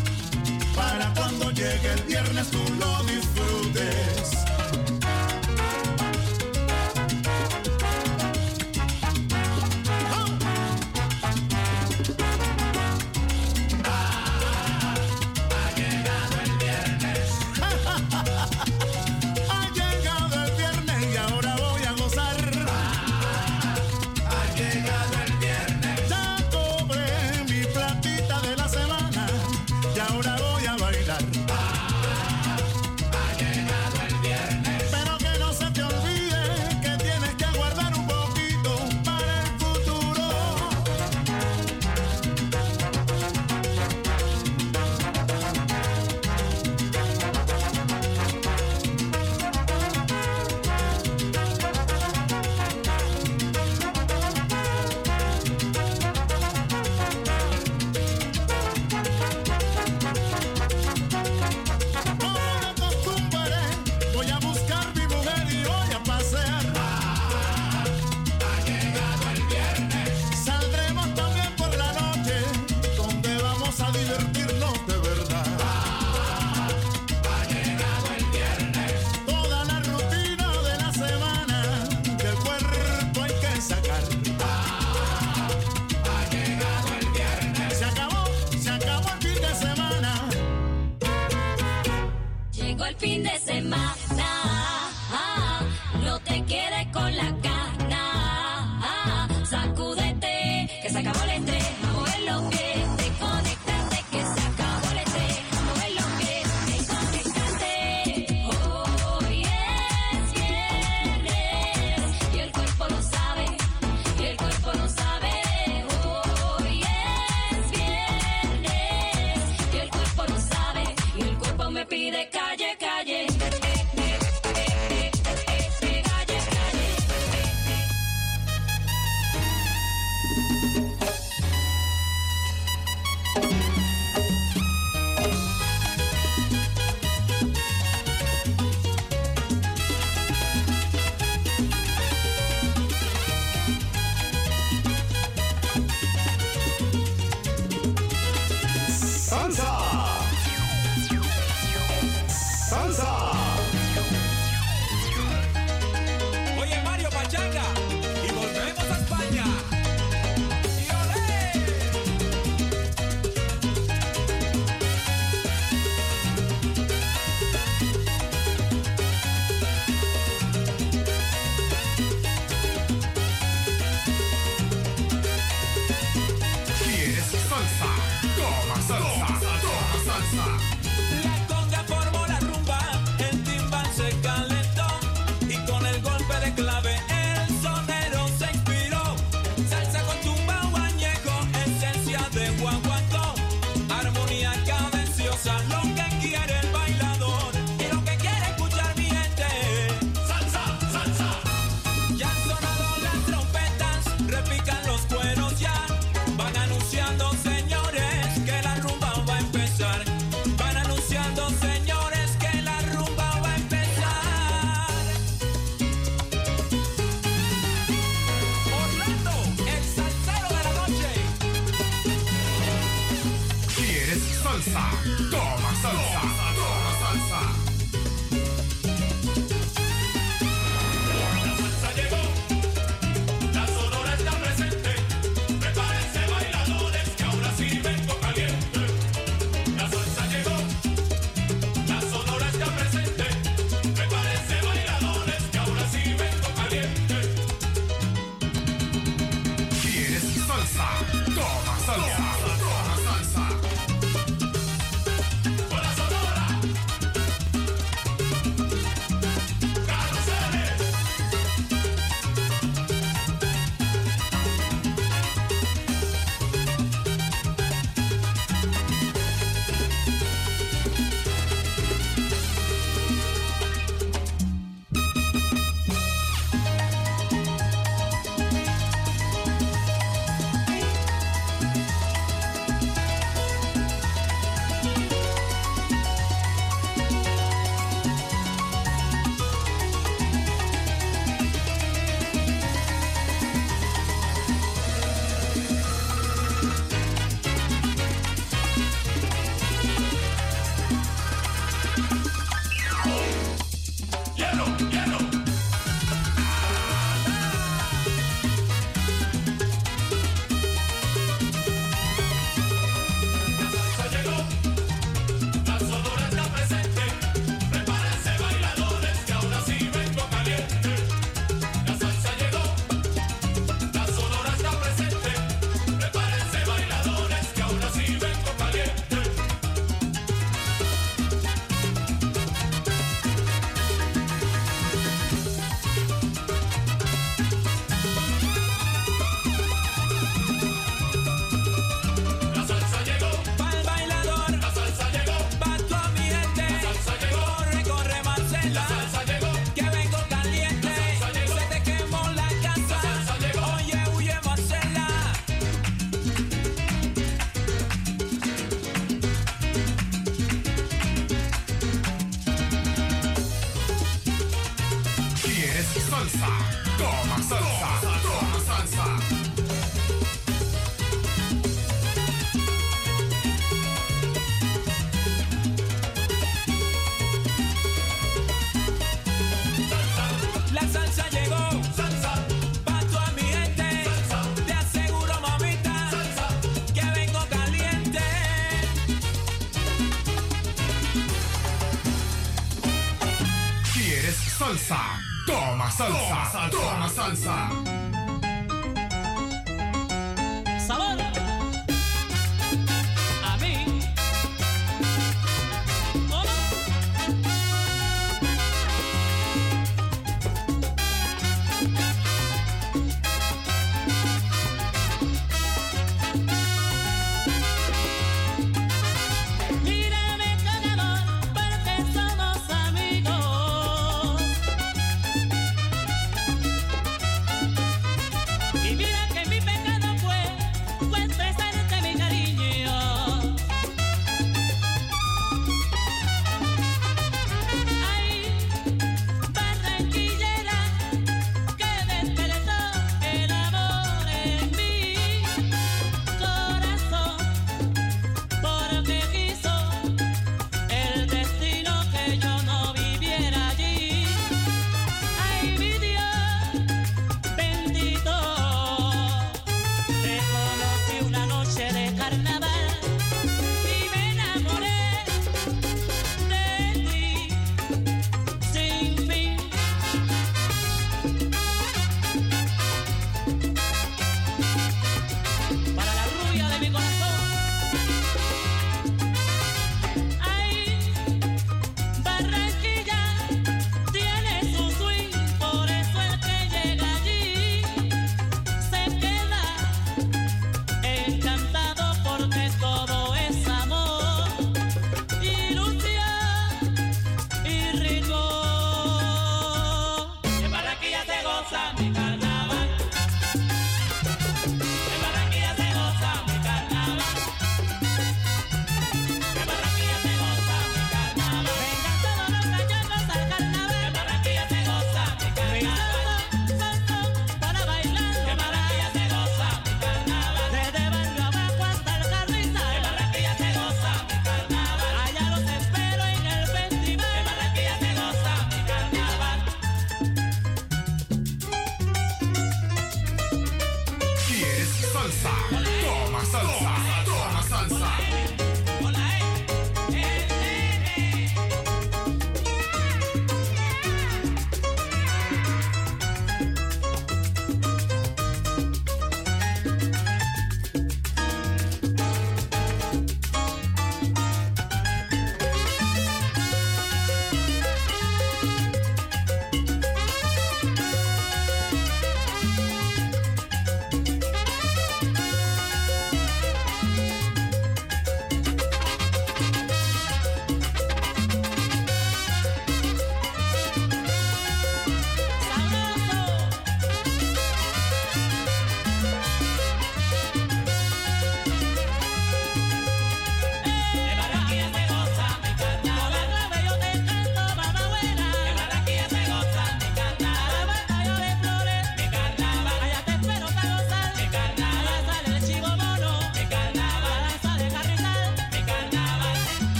para 0.76 1.14
cuando 1.14 1.52
llegue 1.52 1.94
el 1.94 2.04
viernes 2.04 2.50
tú 2.50 2.58
lo 2.80 3.04
disfrutes. 3.04 4.47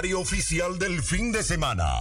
Del 0.00 0.12
pario 0.12 0.20
oficial 0.20 0.78
del 0.78 1.02
fin 1.02 1.30
de 1.30 1.42
semana. 1.42 2.00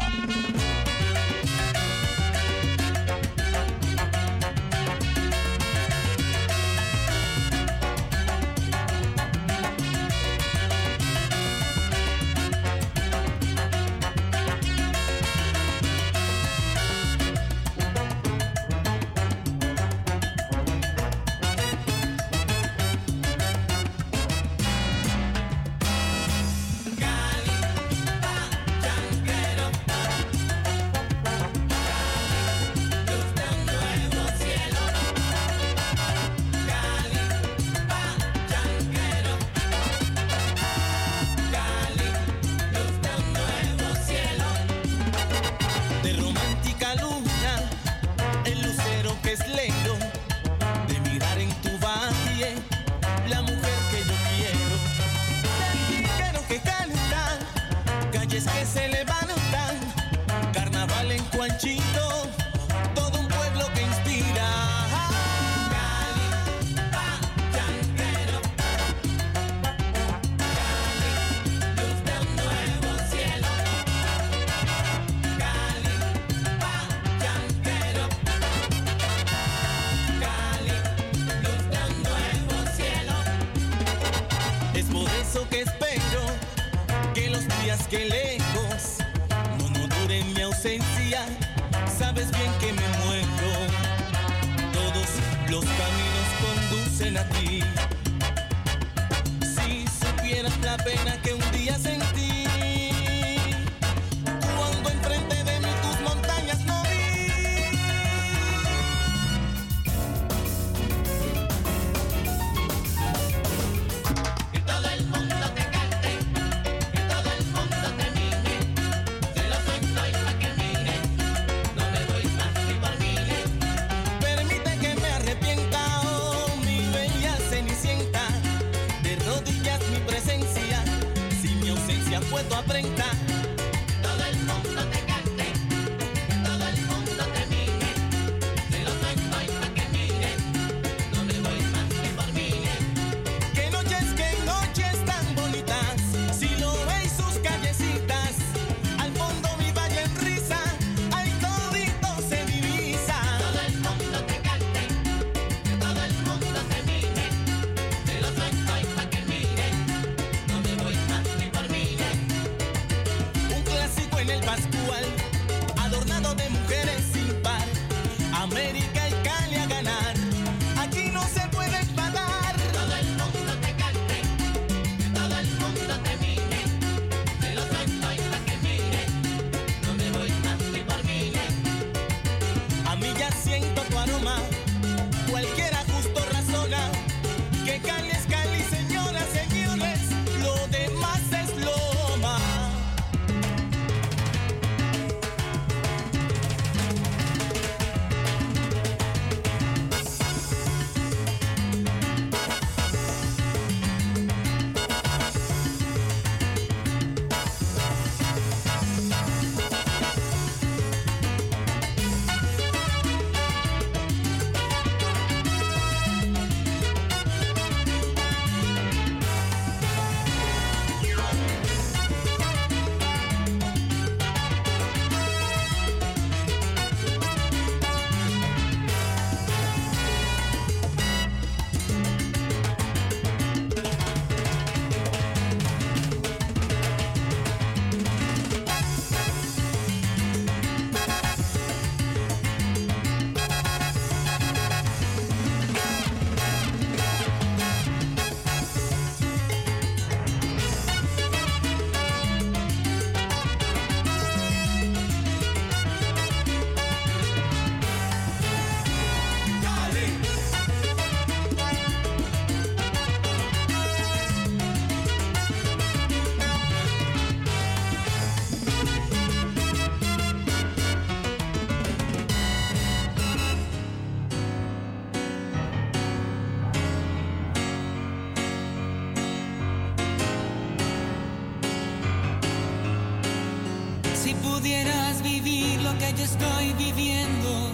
estoy 286.23 286.73
viviendo, 286.73 287.71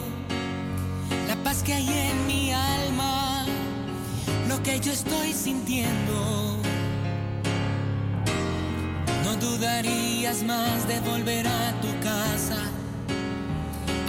la 1.27 1.35
paz 1.43 1.63
que 1.63 1.73
hay 1.73 1.87
en 1.87 2.27
mi 2.27 2.51
alma, 2.51 3.45
lo 4.47 4.61
que 4.63 4.79
yo 4.79 4.91
estoy 4.91 5.33
sintiendo. 5.33 6.57
No 9.23 9.35
dudarías 9.35 10.43
más 10.43 10.87
de 10.87 10.99
volver 11.01 11.47
a 11.47 11.81
tu 11.81 11.91
casa, 12.01 12.61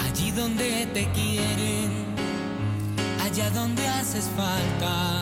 allí 0.06 0.30
donde 0.30 0.86
te 0.92 1.10
quieren, 1.12 2.04
allá 3.24 3.50
donde 3.50 3.86
haces 3.88 4.28
falta. 4.36 5.15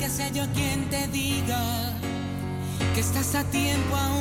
que 0.00 0.08
sea 0.08 0.28
yo 0.30 0.44
quien 0.54 0.90
te 0.90 1.06
diga 1.06 1.60
que 2.94 3.00
estás 3.00 3.36
a 3.36 3.44
tiempo 3.44 3.94
aún. 3.94 4.15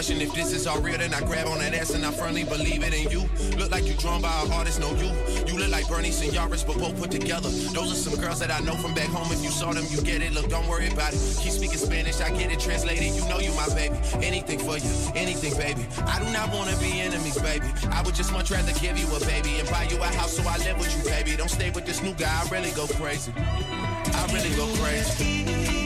question 0.00 0.22
if 0.22 0.32
this 0.32 0.54
is 0.54 0.66
all 0.66 0.80
real, 0.80 0.96
then 0.96 1.12
I 1.12 1.20
grab 1.20 1.46
on 1.46 1.58
that 1.58 1.74
ass 1.74 1.90
and 1.90 2.06
I 2.06 2.10
firmly 2.10 2.44
believe 2.44 2.82
it 2.82 2.94
in 2.94 3.10
you. 3.10 3.28
Look 3.58 3.70
like 3.70 3.84
you 3.84 3.92
drawn 4.00 4.22
by 4.22 4.32
an 4.40 4.50
artist, 4.50 4.80
no 4.80 4.88
you. 4.96 5.12
You 5.44 5.58
look 5.60 5.68
like 5.68 5.86
Bernie 5.88 6.08
and 6.08 6.32
but 6.48 6.78
both 6.78 6.98
put 6.98 7.10
together. 7.10 7.50
Those 7.76 7.92
are 7.92 8.00
some 8.08 8.16
girls 8.18 8.40
that 8.40 8.50
I 8.50 8.60
know 8.60 8.76
from 8.76 8.94
back 8.94 9.08
home. 9.08 9.30
If 9.30 9.42
you 9.44 9.50
saw 9.50 9.74
them, 9.74 9.84
you 9.90 10.00
get 10.00 10.22
it. 10.22 10.32
Look, 10.32 10.48
don't 10.48 10.66
worry 10.68 10.88
about 10.88 11.12
it. 11.12 11.20
Keep 11.42 11.52
speaking 11.52 11.76
Spanish, 11.76 12.18
I 12.22 12.30
get 12.30 12.50
it 12.50 12.60
translated. 12.60 13.12
You 13.12 13.28
know 13.28 13.40
you 13.40 13.52
my 13.52 13.68
baby. 13.74 13.94
Anything 14.24 14.58
for 14.60 14.78
you, 14.78 14.90
anything, 15.14 15.52
baby. 15.60 15.84
I 16.08 16.18
do 16.18 16.32
not 16.32 16.48
wanna 16.48 16.76
be 16.78 16.98
enemies, 17.00 17.36
baby. 17.36 17.68
I 17.92 18.00
would 18.00 18.14
just 18.14 18.32
much 18.32 18.50
rather 18.50 18.72
give 18.80 18.96
you 18.96 19.04
a 19.14 19.20
baby 19.20 19.60
and 19.60 19.68
buy 19.68 19.84
you 19.90 19.98
a 20.00 20.06
house 20.16 20.32
so 20.32 20.42
I 20.48 20.56
live 20.64 20.78
with 20.78 20.96
you, 20.96 21.04
baby. 21.10 21.36
Don't 21.36 21.50
stay 21.50 21.68
with 21.68 21.84
this 21.84 22.02
new 22.02 22.14
guy, 22.14 22.32
I 22.32 22.48
really 22.48 22.70
go 22.70 22.86
crazy. 22.86 23.34
I 23.36 24.24
really 24.32 24.56
go 24.56 24.64
crazy. 24.80 25.79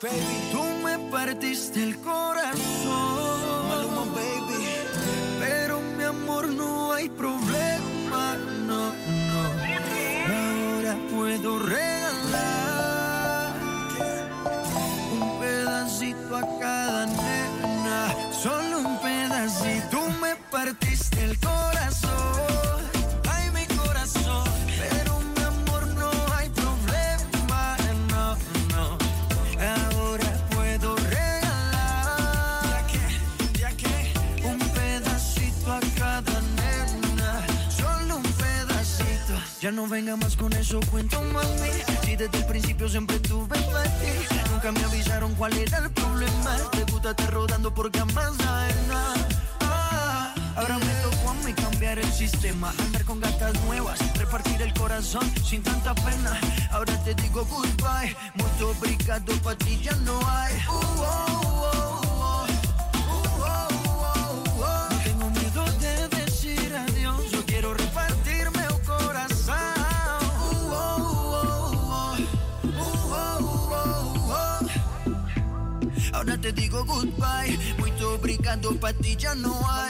baby, 0.00 0.50
tú 0.52 0.62
me 0.84 0.98
partiste 1.10 1.85
venga 39.88 40.16
más 40.16 40.36
con 40.36 40.52
eso, 40.52 40.80
cuento 40.90 41.20
mami. 41.22 41.70
Si 42.04 42.16
desde 42.16 42.38
el 42.38 42.46
principio 42.46 42.88
siempre 42.88 43.18
tuve 43.20 43.58
ti 43.58 44.36
Nunca 44.50 44.72
me 44.72 44.82
avisaron 44.84 45.34
cuál 45.34 45.56
era 45.56 45.78
el 45.78 45.90
problema. 45.90 46.56
Te 46.72 46.82
gusta 46.90 47.10
estar 47.10 47.32
rodando 47.32 47.72
porque 47.72 47.98
amas 48.00 48.38
a 48.40 48.68
nada. 48.88 49.28
Ah, 49.60 50.34
ahora 50.56 50.78
me 50.78 50.92
tocó 51.02 51.30
a 51.30 51.34
mí 51.34 51.52
cambiar 51.52 51.98
el 51.98 52.12
sistema, 52.12 52.72
andar 52.78 53.04
con 53.04 53.20
gatas 53.20 53.54
nuevas, 53.64 53.98
repartir 54.16 54.62
el 54.62 54.72
corazón 54.74 55.30
sin 55.44 55.62
tanta 55.62 55.94
pena. 55.94 56.40
Ahora 56.70 56.92
te 57.04 57.14
digo 57.14 57.44
goodbye, 57.44 58.16
mucho 58.34 58.70
obrigado 58.70 59.32
pa' 59.42 59.56
ti 59.56 59.80
ya 59.82 59.94
no 59.96 60.18
hay. 60.28 60.54
Uh, 60.68 61.02
oh. 61.02 61.35
Do 78.60 78.74
pra 78.74 78.92
ti 78.92 79.16
já 79.18 79.34
não 79.34 79.54
há 79.68 79.85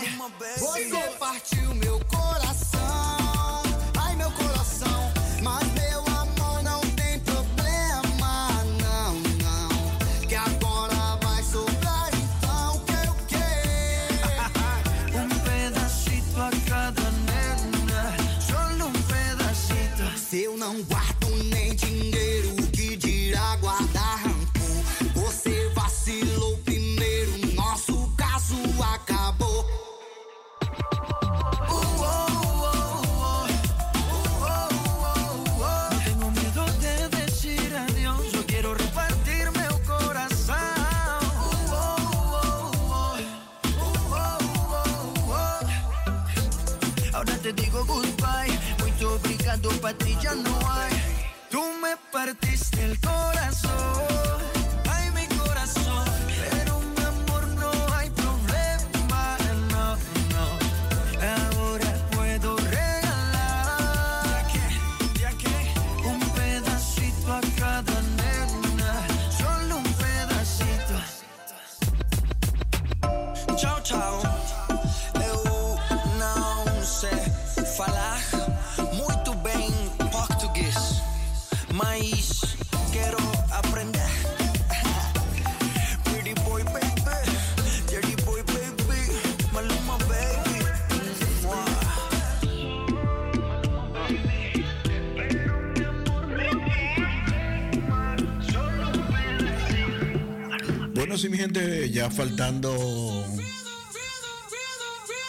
ya 101.90 102.10
faltando. 102.10 103.24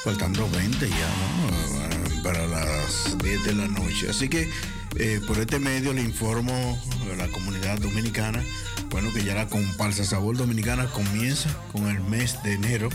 Faltando 0.04 0.50
20 0.50 0.90
ya, 0.90 0.96
¿no? 0.96 2.24
Para 2.24 2.46
las 2.48 3.18
10 3.20 3.44
de 3.46 3.54
la 3.54 3.68
noche. 3.68 4.10
Así 4.10 4.28
que 4.28 4.50
eh, 4.98 5.22
por 5.26 5.38
este 5.38 5.60
medio 5.60 5.94
le 5.94 6.02
informo 6.02 6.82
a 7.12 7.16
la 7.16 7.28
comunidad 7.30 7.80
dominicana, 7.80 8.44
bueno, 8.90 9.12
que 9.14 9.24
ya 9.24 9.36
la 9.36 9.48
comparsa 9.48 10.04
Sabor 10.04 10.38
Dominicana 10.38 10.88
comienza 10.88 11.50
con 11.72 11.88
el 11.88 12.00
mes 12.02 12.42
de 12.44 12.54
enero 12.54 12.90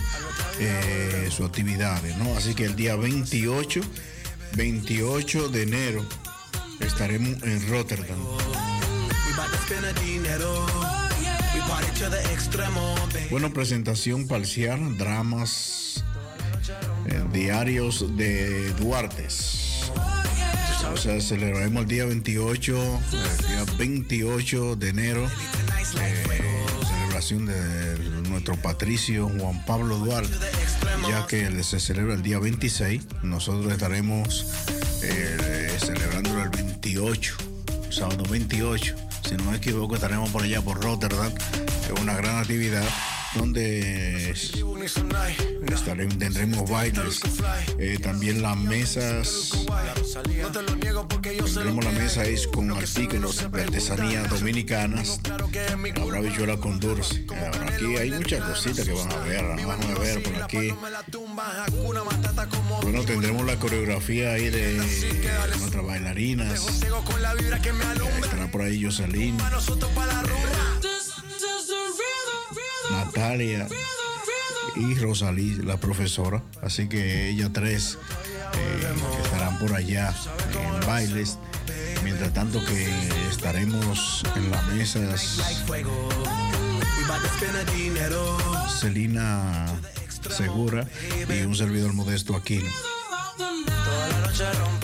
eh, 0.59 1.29
sus 1.31 1.47
actividades, 1.47 2.17
¿no? 2.17 2.37
Así 2.37 2.55
que 2.55 2.65
el 2.65 2.77
día 2.77 2.97
28, 2.97 3.81
28 4.57 5.49
de 5.49 5.63
enero 5.63 6.05
estaremos 6.81 7.43
en 7.43 7.69
Rotterdam. 7.69 8.19
Bueno, 13.31 13.53
presentación 13.53 14.27
parcial, 14.27 14.99
dramas 14.99 16.05
eh, 17.07 17.25
diarios 17.33 18.17
de 18.17 18.73
Duartes. 18.75 19.91
O 20.93 20.97
sea, 20.97 21.21
celebraremos 21.21 21.83
el 21.83 21.89
día 21.89 22.05
28, 22.05 23.01
el 23.13 23.47
día 23.47 23.65
28 23.79 24.77
de 24.77 24.89
enero, 24.89 25.27
eh, 26.01 26.25
celebración 26.87 27.47
de 27.47 27.99
nuestro 28.29 28.57
patricio 28.57 29.31
Juan 29.39 29.65
Pablo 29.65 29.97
Duarte, 29.99 30.37
ya 31.09 31.27
que 31.27 31.63
se 31.63 31.81
celebra 31.81 32.15
el 32.15 32.23
día 32.23 32.39
26. 32.39 33.03
Nosotros 33.23 33.73
estaremos 33.73 34.47
eh, 35.03 35.77
celebrándolo 35.79 36.43
el 36.43 36.51
28, 36.51 37.37
sábado 37.91 38.25
28. 38.29 38.95
Si 39.29 39.37
no 39.37 39.45
me 39.51 39.57
equivoco, 39.57 39.95
estaremos 39.95 40.31
por 40.31 40.43
allá 40.43 40.61
por 40.61 40.83
Rotterdam. 40.83 41.33
Una 42.01 42.15
gran 42.17 42.39
actividad 42.39 42.85
donde 43.35 44.31
estaremos, 45.73 46.19
tendremos 46.19 46.69
bailes, 46.69 47.21
eh, 47.79 47.99
también 48.03 48.43
las 48.43 48.57
mesas, 48.57 49.53
tendremos 51.55 51.85
la 51.85 51.91
mesa 51.93 52.25
es 52.25 52.47
con 52.47 52.71
artículos 52.73 53.51
de 53.51 53.63
artesanía 53.63 54.23
dominicanas, 54.25 55.21
habrá 56.01 56.21
bichuela 56.21 56.57
con 56.59 56.79
dulce. 56.79 57.25
Ahora, 57.31 57.67
aquí 57.75 57.97
hay 57.97 58.11
muchas 58.11 58.41
cositas 58.43 58.85
que 58.85 58.93
van 58.93 59.13
a 59.13 59.17
ver, 59.19 59.45
vamos 59.67 59.87
a 59.87 59.99
ver 59.99 60.23
por 60.23 60.43
aquí. 60.43 60.75
Bueno, 62.83 63.03
tendremos 63.05 63.47
la 63.47 63.57
coreografía 63.57 64.33
ahí 64.33 64.51
de 64.51 64.75
nuestras 65.59 65.85
bailarinas. 65.87 66.83
Eh, 66.83 66.89
Estará 68.23 68.51
por 68.51 68.63
ahí 68.63 68.83
Jocelyn, 68.85 69.39
Natalia 72.93 73.67
y 74.77 74.95
Rosalí, 74.95 75.57
la 75.57 75.79
profesora. 75.79 76.43
Así 76.63 76.89
que 76.89 77.29
ellas 77.31 77.51
tres 77.53 77.99
eh, 78.55 78.95
estarán 79.25 79.59
por 79.59 79.75
allá 79.75 80.15
en 80.55 80.87
bailes. 80.87 81.39
Mientras 82.05 82.33
tanto 82.33 82.65
que 82.65 82.89
estaremos 83.31 84.23
en 84.37 84.51
las 84.51 84.67
mesas. 84.69 85.41
Celina 88.81 89.67
Segura 90.31 90.87
y 91.29 91.43
un 91.43 91.55
servidor 91.55 91.93
modesto 91.93 92.37
aquí. 92.37 92.61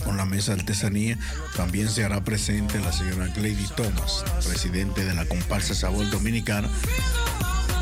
Con 0.04 0.16
la 0.16 0.24
mesa 0.24 0.54
de 0.54 0.60
artesanía 0.60 1.18
también 1.56 1.88
se 1.88 2.04
hará 2.04 2.22
presente 2.22 2.78
la 2.80 2.92
señora 2.92 3.26
Lady 3.36 3.66
Thomas, 3.76 4.24
presidente 4.46 5.04
de 5.04 5.14
la 5.14 5.24
comparsa 5.26 5.74
Sabor 5.74 6.10
Dominicana. 6.10 6.68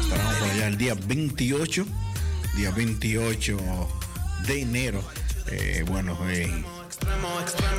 Estaremos 0.07 0.35
por 0.37 0.49
allá 0.49 0.69
el 0.69 0.79
día 0.79 0.95
28, 0.95 1.85
día 2.55 2.71
28 2.71 3.59
de 4.47 4.61
enero. 4.61 5.03
Eh, 5.51 5.85
bueno, 5.85 6.17
eh, 6.31 6.49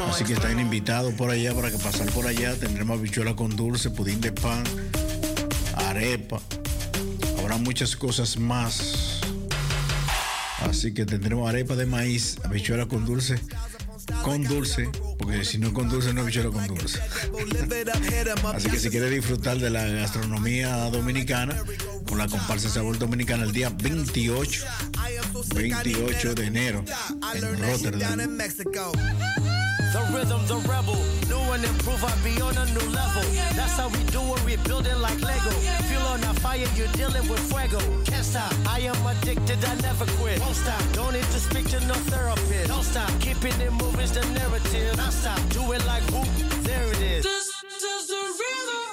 así 0.10 0.26
que 0.26 0.34
están 0.34 0.60
invitados 0.60 1.14
por 1.14 1.30
allá 1.30 1.56
para 1.56 1.72
que 1.72 1.78
pasar 1.78 2.06
por 2.12 2.28
allá. 2.28 2.54
Tendremos 2.56 3.00
habichuela 3.00 3.34
con 3.34 3.56
dulce, 3.56 3.92
pudín 3.92 4.20
de 4.20 4.34
pan, 4.34 4.62
arepa. 5.78 6.42
Habrá 7.40 7.56
muchas 7.56 7.96
cosas 7.96 8.38
más. 8.38 9.22
Así 10.60 10.94
que 10.94 11.06
tendremos 11.06 11.48
arepa 11.48 11.78
de 11.78 11.86
maíz, 11.86 12.40
habichuela 12.44 12.88
con 12.88 13.06
dulce, 13.06 13.40
con 14.24 14.44
dulce, 14.44 14.90
porque 15.18 15.44
si 15.46 15.58
no 15.58 15.74
con 15.74 15.90
dulce 15.90 16.14
no 16.14 16.22
habichuela 16.22 16.50
con 16.50 16.68
dulce. 16.68 17.00
Así 18.54 18.70
que 18.70 18.80
si 18.80 18.90
quieres 18.90 19.12
disfrutar 19.12 19.58
de 19.58 19.70
la 19.70 19.86
gastronomía 19.86 20.90
dominicana, 20.90 21.64
con 22.08 22.18
la 22.18 22.28
comparsa 22.28 22.70
Sabor 22.70 22.98
Dominicana 22.98 23.44
el 23.44 23.52
día 23.52 23.70
28, 23.70 24.66
28 25.54 26.36
de 26.36 26.46
enero 26.46 26.84
en 27.34 27.60
Rotterdam. 27.60 28.38
The 29.98 30.04
rhythm, 30.14 30.46
the 30.46 30.58
rebel. 30.70 30.94
New 31.26 31.42
and 31.54 31.66
improve, 31.66 32.04
I 32.06 32.14
be 32.22 32.40
on 32.40 32.56
a 32.56 32.66
new 32.70 32.88
level. 32.94 33.26
That's 33.58 33.78
how 33.82 33.90
we 33.90 34.04
do 34.14 34.22
it, 34.36 34.46
we 34.46 34.56
building 34.58 35.02
like 35.02 35.20
Lego. 35.24 35.50
Feel 35.90 36.06
on 36.14 36.22
that 36.22 36.38
fire, 36.38 36.70
you're 36.76 36.94
dealing 36.94 37.28
with 37.28 37.42
fuego. 37.50 37.80
Can't 38.06 38.24
stop, 38.24 38.54
I 38.68 38.82
am 38.82 39.02
addicted, 39.08 39.58
I 39.66 39.74
never 39.82 40.06
quit. 40.22 40.40
Won't 40.40 40.56
stop, 40.56 40.84
don't 40.94 41.14
need 41.14 41.30
to 41.34 41.40
speak 41.40 41.68
to 41.70 41.80
no 41.88 41.96
therapist. 42.14 42.68
Don't 42.68 42.84
stop, 42.84 43.10
keeping 43.20 43.60
it 43.60 43.74
moving's 43.74 44.12
the 44.12 44.22
narrative. 44.38 44.98
Don't 44.98 45.12
stop, 45.12 45.40
do 45.50 45.72
it 45.72 45.84
like 45.88 46.04
whoop, 46.14 46.30
there 46.62 46.88
it 46.94 47.02
is. 47.02 47.26
Toda 47.82 48.87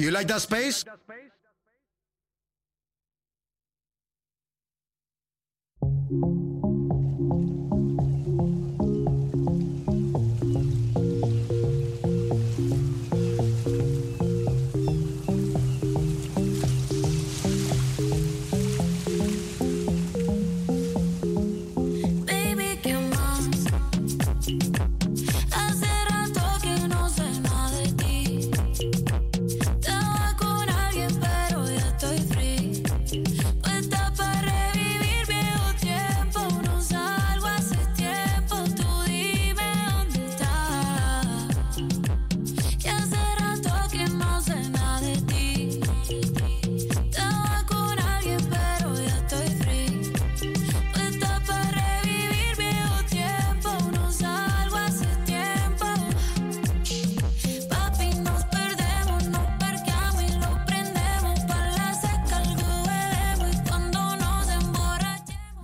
You 0.00 0.10
like 0.10 0.28
that 0.28 0.40
space? 0.40 0.82
Baby, 6.10 6.39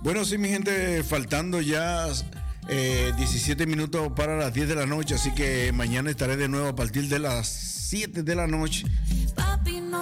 Bueno, 0.07 0.23
sí, 0.23 0.37
mi 0.37 0.47
gente, 0.47 1.03
faltando 1.03 1.59
ya 1.59 2.07
eh, 2.69 3.11
17 3.17 3.65
minutos 3.65 4.09
para 4.15 4.37
las 4.37 4.53
10 4.53 4.69
de 4.69 4.75
la 4.75 4.85
noche, 4.85 5.15
así 5.15 5.33
que 5.33 5.73
mañana 5.73 6.09
estaré 6.09 6.37
de 6.37 6.47
nuevo 6.47 6.69
a 6.69 6.75
partir 6.77 7.09
de 7.09 7.19
las 7.19 7.49
7 7.49 8.23
de 8.23 8.33
la 8.33 8.47
noche, 8.47 8.85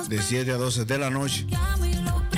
de 0.07 0.21
7 0.21 0.51
a 0.51 0.57
12 0.57 0.85
de 0.85 0.99
la 0.99 1.09
noche. 1.09 1.47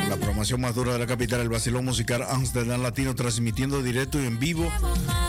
La 0.08 0.16
programación 0.16 0.62
más 0.62 0.76
dura 0.76 0.94
de 0.94 1.00
la 1.00 1.08
capital, 1.08 1.42
el 1.42 1.50
Basilón 1.50 1.84
Musical 1.84 2.24
Amsterdam 2.30 2.82
Latino, 2.82 3.16
transmitiendo 3.16 3.84
directo 3.84 4.18
y 4.18 4.28
en 4.28 4.40
vivo 4.40 4.72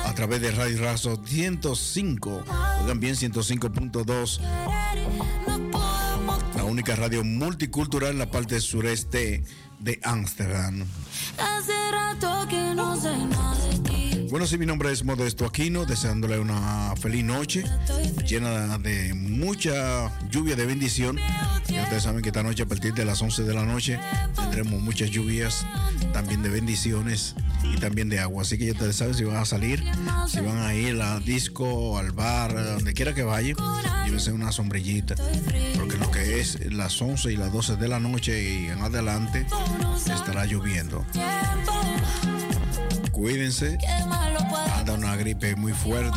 a 0.04 0.14
través 0.14 0.40
de 0.40 0.52
Radio 0.52 0.80
Razo 0.80 1.20
105, 1.26 2.44
también 2.86 3.16
105.2, 3.16 4.40
la 6.54 6.62
única 6.62 6.94
radio 6.94 7.24
multicultural 7.24 8.12
en 8.12 8.18
la 8.20 8.30
parte 8.30 8.60
sureste 8.60 9.42
de 9.80 9.98
Ámsterdam. 10.02 10.86
Bueno, 14.30 14.46
sí, 14.46 14.58
mi 14.58 14.66
nombre 14.66 14.92
es 14.92 15.04
Modesto 15.04 15.46
Aquino, 15.46 15.86
deseándole 15.86 16.38
una 16.38 16.94
feliz 17.00 17.24
noche, 17.24 17.64
llena 18.26 18.76
de 18.76 19.14
mucha 19.14 20.12
lluvia 20.28 20.54
de 20.54 20.66
bendición. 20.66 21.18
Ya 21.68 21.84
ustedes 21.84 22.02
saben 22.02 22.20
que 22.20 22.28
esta 22.28 22.42
noche, 22.42 22.64
a 22.64 22.66
partir 22.66 22.92
de 22.92 23.06
las 23.06 23.22
11 23.22 23.44
de 23.44 23.54
la 23.54 23.64
noche, 23.64 23.98
tendremos 24.36 24.82
muchas 24.82 25.10
lluvias, 25.10 25.64
también 26.12 26.42
de 26.42 26.50
bendiciones 26.50 27.36
y 27.64 27.78
también 27.78 28.10
de 28.10 28.18
agua. 28.18 28.42
Así 28.42 28.58
que 28.58 28.66
ya 28.66 28.72
ustedes 28.72 28.96
saben 28.96 29.14
si 29.14 29.24
van 29.24 29.36
a 29.36 29.46
salir, 29.46 29.82
si 30.28 30.40
van 30.40 30.58
a 30.58 30.74
ir 30.74 31.00
a 31.00 31.20
disco, 31.20 31.96
al 31.96 32.12
bar, 32.12 32.54
donde 32.54 32.92
quiera 32.92 33.14
que 33.14 33.22
vayan, 33.22 33.56
llévense 34.04 34.30
una 34.32 34.52
sombrillita, 34.52 35.14
porque 35.76 35.96
lo 35.96 36.10
que 36.10 36.40
es 36.40 36.70
las 36.70 37.00
11 37.00 37.32
y 37.32 37.36
las 37.36 37.50
12 37.50 37.76
de 37.76 37.88
la 37.88 37.98
noche 37.98 38.42
y 38.42 38.66
en 38.66 38.82
adelante 38.82 39.46
estará 40.06 40.44
lloviendo. 40.44 41.06
Cuídense, 43.18 43.76
anda 44.78 44.92
una 44.92 45.16
gripe 45.16 45.56
muy 45.56 45.72
fuerte. 45.72 46.16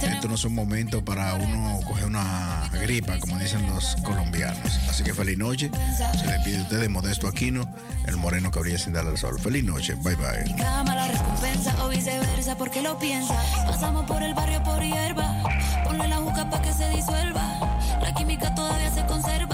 Esto 0.00 0.26
no 0.26 0.34
es 0.34 0.44
un 0.46 0.54
momento 0.54 1.04
para 1.04 1.34
uno 1.34 1.80
coger 1.86 2.06
una 2.06 2.70
gripa, 2.80 3.18
como 3.18 3.38
dicen 3.38 3.66
los 3.66 3.94
colombianos. 3.96 4.80
Así 4.88 5.04
que 5.04 5.12
feliz 5.12 5.36
noche. 5.36 5.70
Se 6.18 6.26
le 6.26 6.40
pide 6.40 6.60
a 6.60 6.62
ustedes 6.62 6.88
Modesto 6.88 7.28
Aquino, 7.28 7.68
el 8.06 8.16
moreno 8.16 8.50
que 8.50 8.60
brilla 8.60 8.78
sin 8.78 8.94
darle 8.94 9.10
el 9.10 9.18
sol. 9.18 9.38
Feliz 9.38 9.62
noche. 9.62 9.96
Bye 9.96 10.16
bye. 10.16 10.56
Cama 10.56 10.94
la 10.94 11.08
recompensa 11.08 11.84
o 11.84 11.90
viceversa, 11.90 12.56
porque 12.56 12.80
lo 12.80 12.98
piensa. 12.98 13.34
Pasamos 13.66 14.06
por 14.06 14.22
el 14.22 14.32
barrio 14.32 14.62
por 14.62 14.82
hierba. 14.82 15.42
Ponle 15.84 16.08
la 16.08 16.16
juca 16.16 16.48
para 16.48 16.62
que 16.62 16.72
se 16.72 16.88
disuelva. 16.88 17.78
La 18.00 18.14
química 18.14 18.54
todavía 18.54 18.90
se 18.90 19.04
conserva 19.04 19.49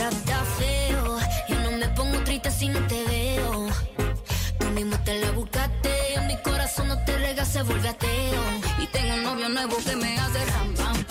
trata 0.00 0.44
feo. 0.58 1.18
Yo 1.48 1.60
no 1.60 1.72
me 1.76 1.88
pongo 1.88 2.18
triste 2.24 2.50
si 2.50 2.68
no 2.68 2.80
te 2.86 3.04
veo. 3.04 3.68
Tú 4.58 4.66
mismo 4.70 4.96
te 5.04 5.18
la 5.20 5.30
buscaste. 5.32 5.92
Mi 6.26 6.36
corazón 6.38 6.88
no 6.88 6.96
te 7.04 7.18
rega, 7.18 7.44
se 7.44 7.62
vuelve 7.62 7.88
ateo. 7.88 8.42
Y 8.82 8.86
tengo 8.86 9.14
un 9.14 9.22
novio 9.24 9.48
nuevo 9.50 9.76
que 9.84 9.96
me 9.96 10.18
hace 10.18 10.44
ram, 10.52 10.74
pam, 10.74 11.04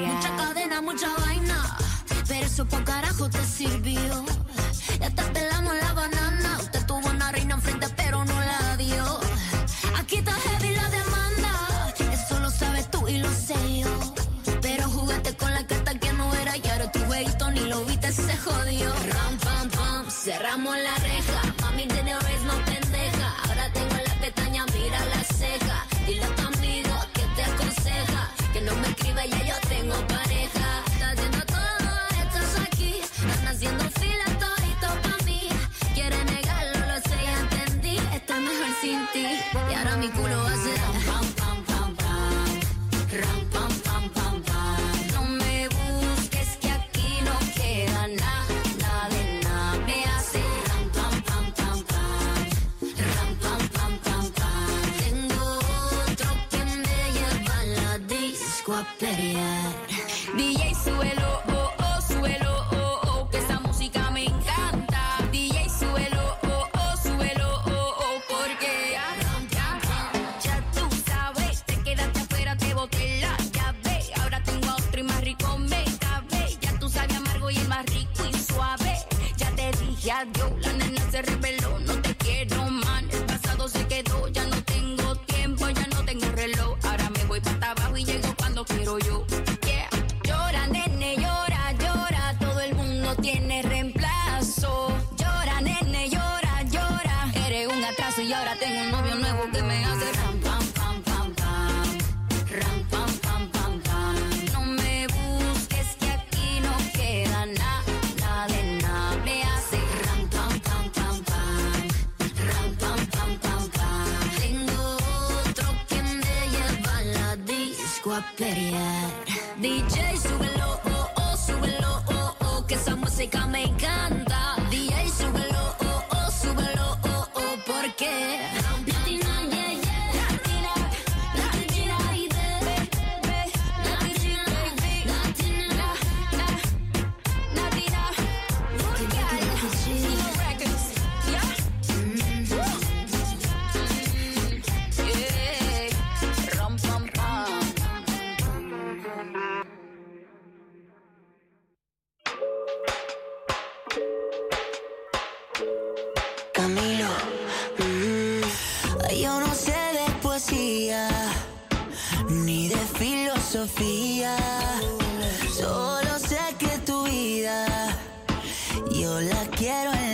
Mucha 0.00 0.36
cadena, 0.36 0.82
mucha 0.82 1.06
vaina. 1.18 1.76
Pero 2.26 2.46
eso 2.46 2.66
pa' 2.66 2.82
carajo 2.82 3.30
te 3.30 3.44
sirvió. 3.44 4.24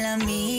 Quiero 0.07 0.15
en 0.15 0.56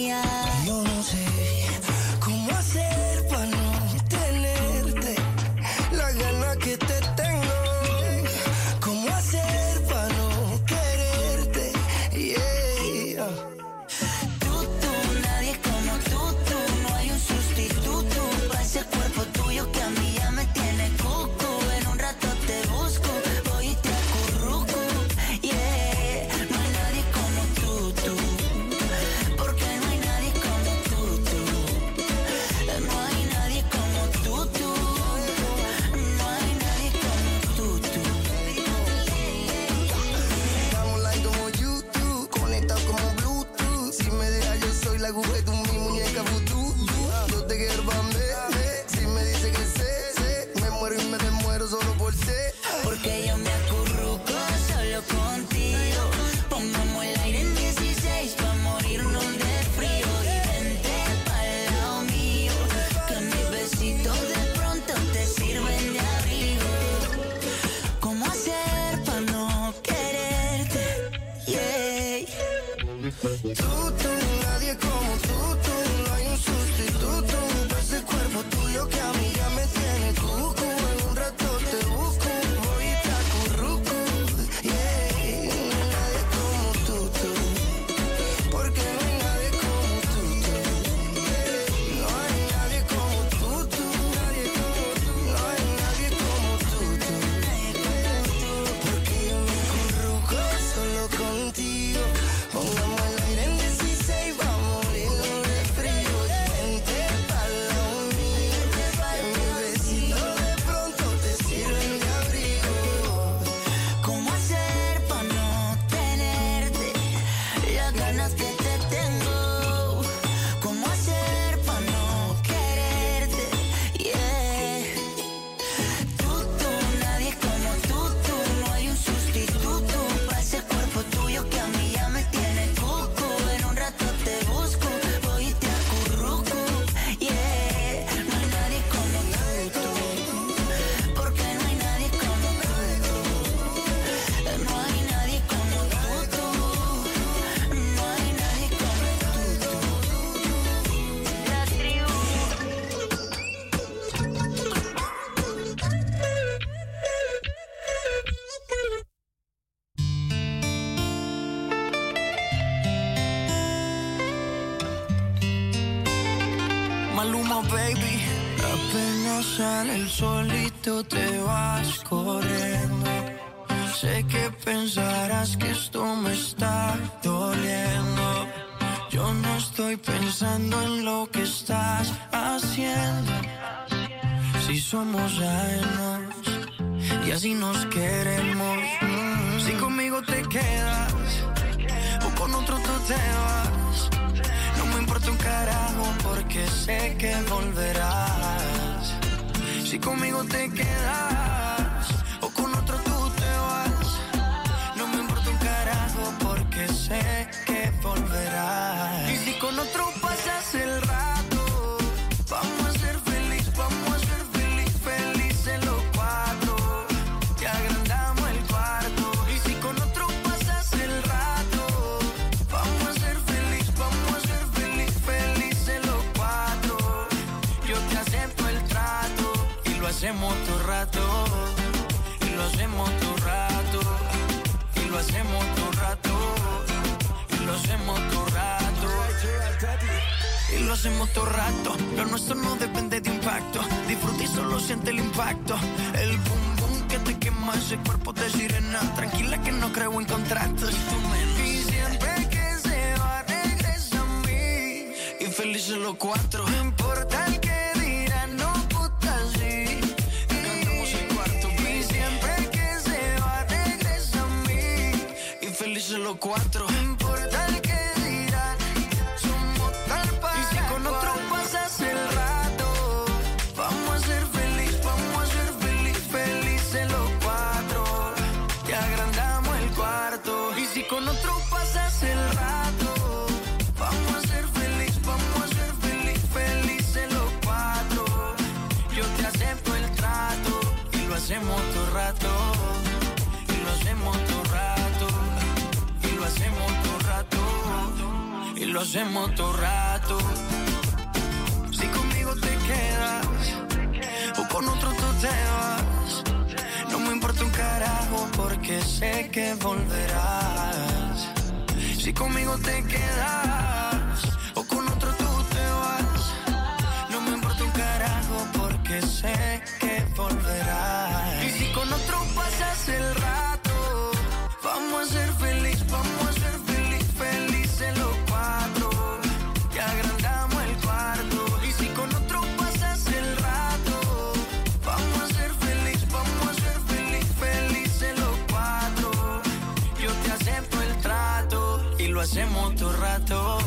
lo 342.38 342.44
hacemos 342.44 342.94
todo 342.94 343.12
rato, 343.14 343.78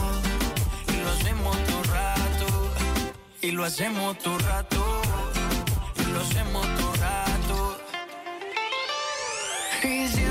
y 0.89 0.97
lo 1.01 1.09
hacemos 1.09 1.57
todo 1.67 1.83
rato, 1.83 2.47
y 3.41 3.51
lo 3.51 3.63
hacemos 3.63 4.17
todo 4.17 4.37
rato, 4.39 5.01
y 5.95 6.11
lo 6.11 6.19
hacemos 6.19 6.67
todo 6.77 6.93
rato. 6.95 7.77
Y 9.83 10.05
si 10.09 10.25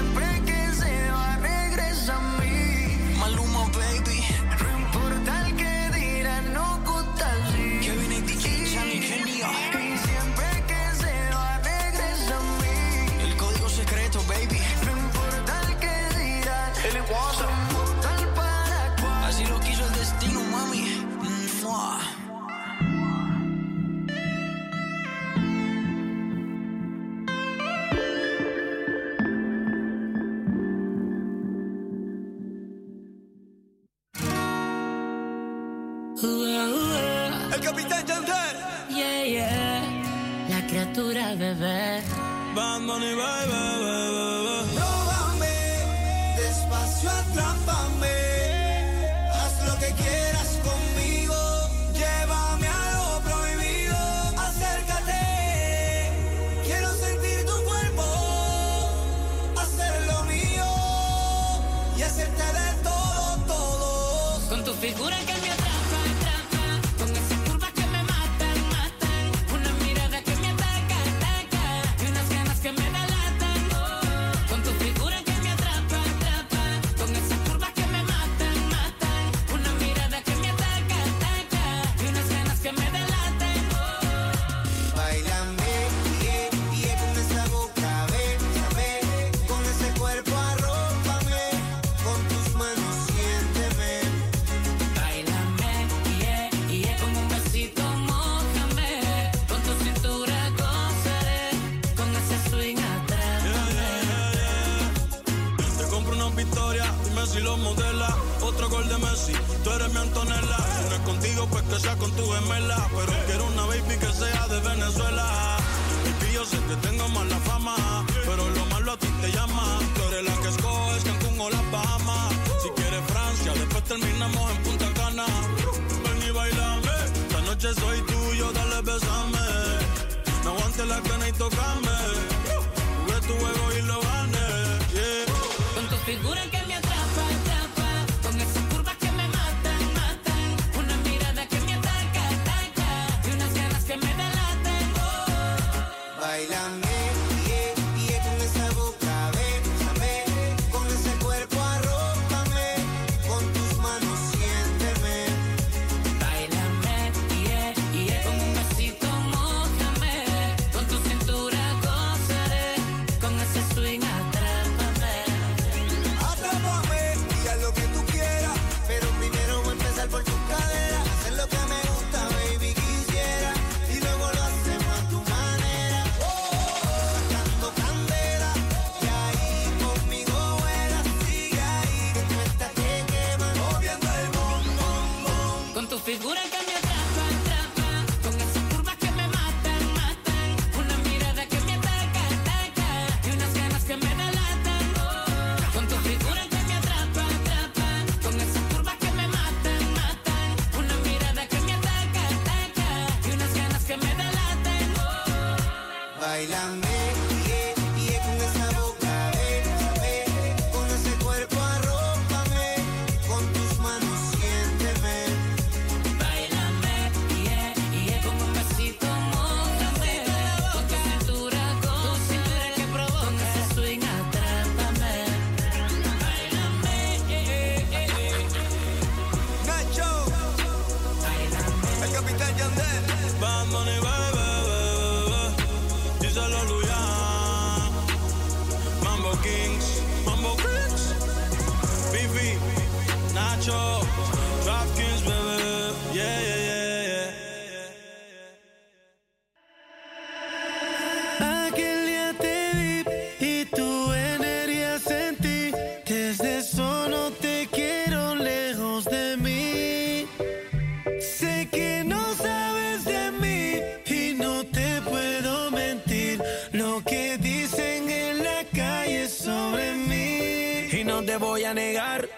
a 271.71 271.75
negar. 271.75 272.29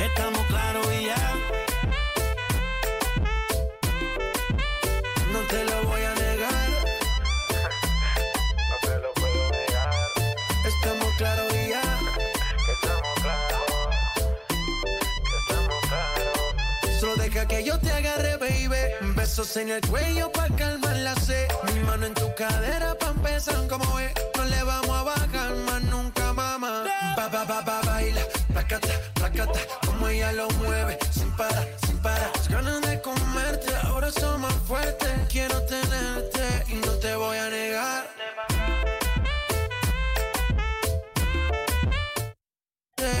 Estamos 0.00 0.46
claros 0.46 0.86
y 0.98 1.04
ya. 1.04 1.34
No 5.32 5.40
te 5.48 5.64
lo 5.64 5.84
voy 5.84 6.02
a 6.02 6.14
negar. 6.14 6.70
no 8.70 8.76
te 8.80 8.98
lo 9.00 9.12
puedo 9.14 9.50
negar. 9.50 9.90
Estamos 10.66 11.08
claros 11.18 11.52
y 11.52 11.68
ya. 11.68 11.82
Estamos 12.74 13.14
claros. 13.22 13.70
Estamos 15.40 15.80
claros. 15.88 17.00
Solo 17.00 17.16
deja 17.16 17.46
que 17.46 17.64
yo 17.64 17.78
te 17.78 17.90
agarre, 17.92 18.36
baby. 18.38 19.14
Besos 19.14 19.56
en 19.58 19.70
el 19.70 19.80
cuello 19.86 20.19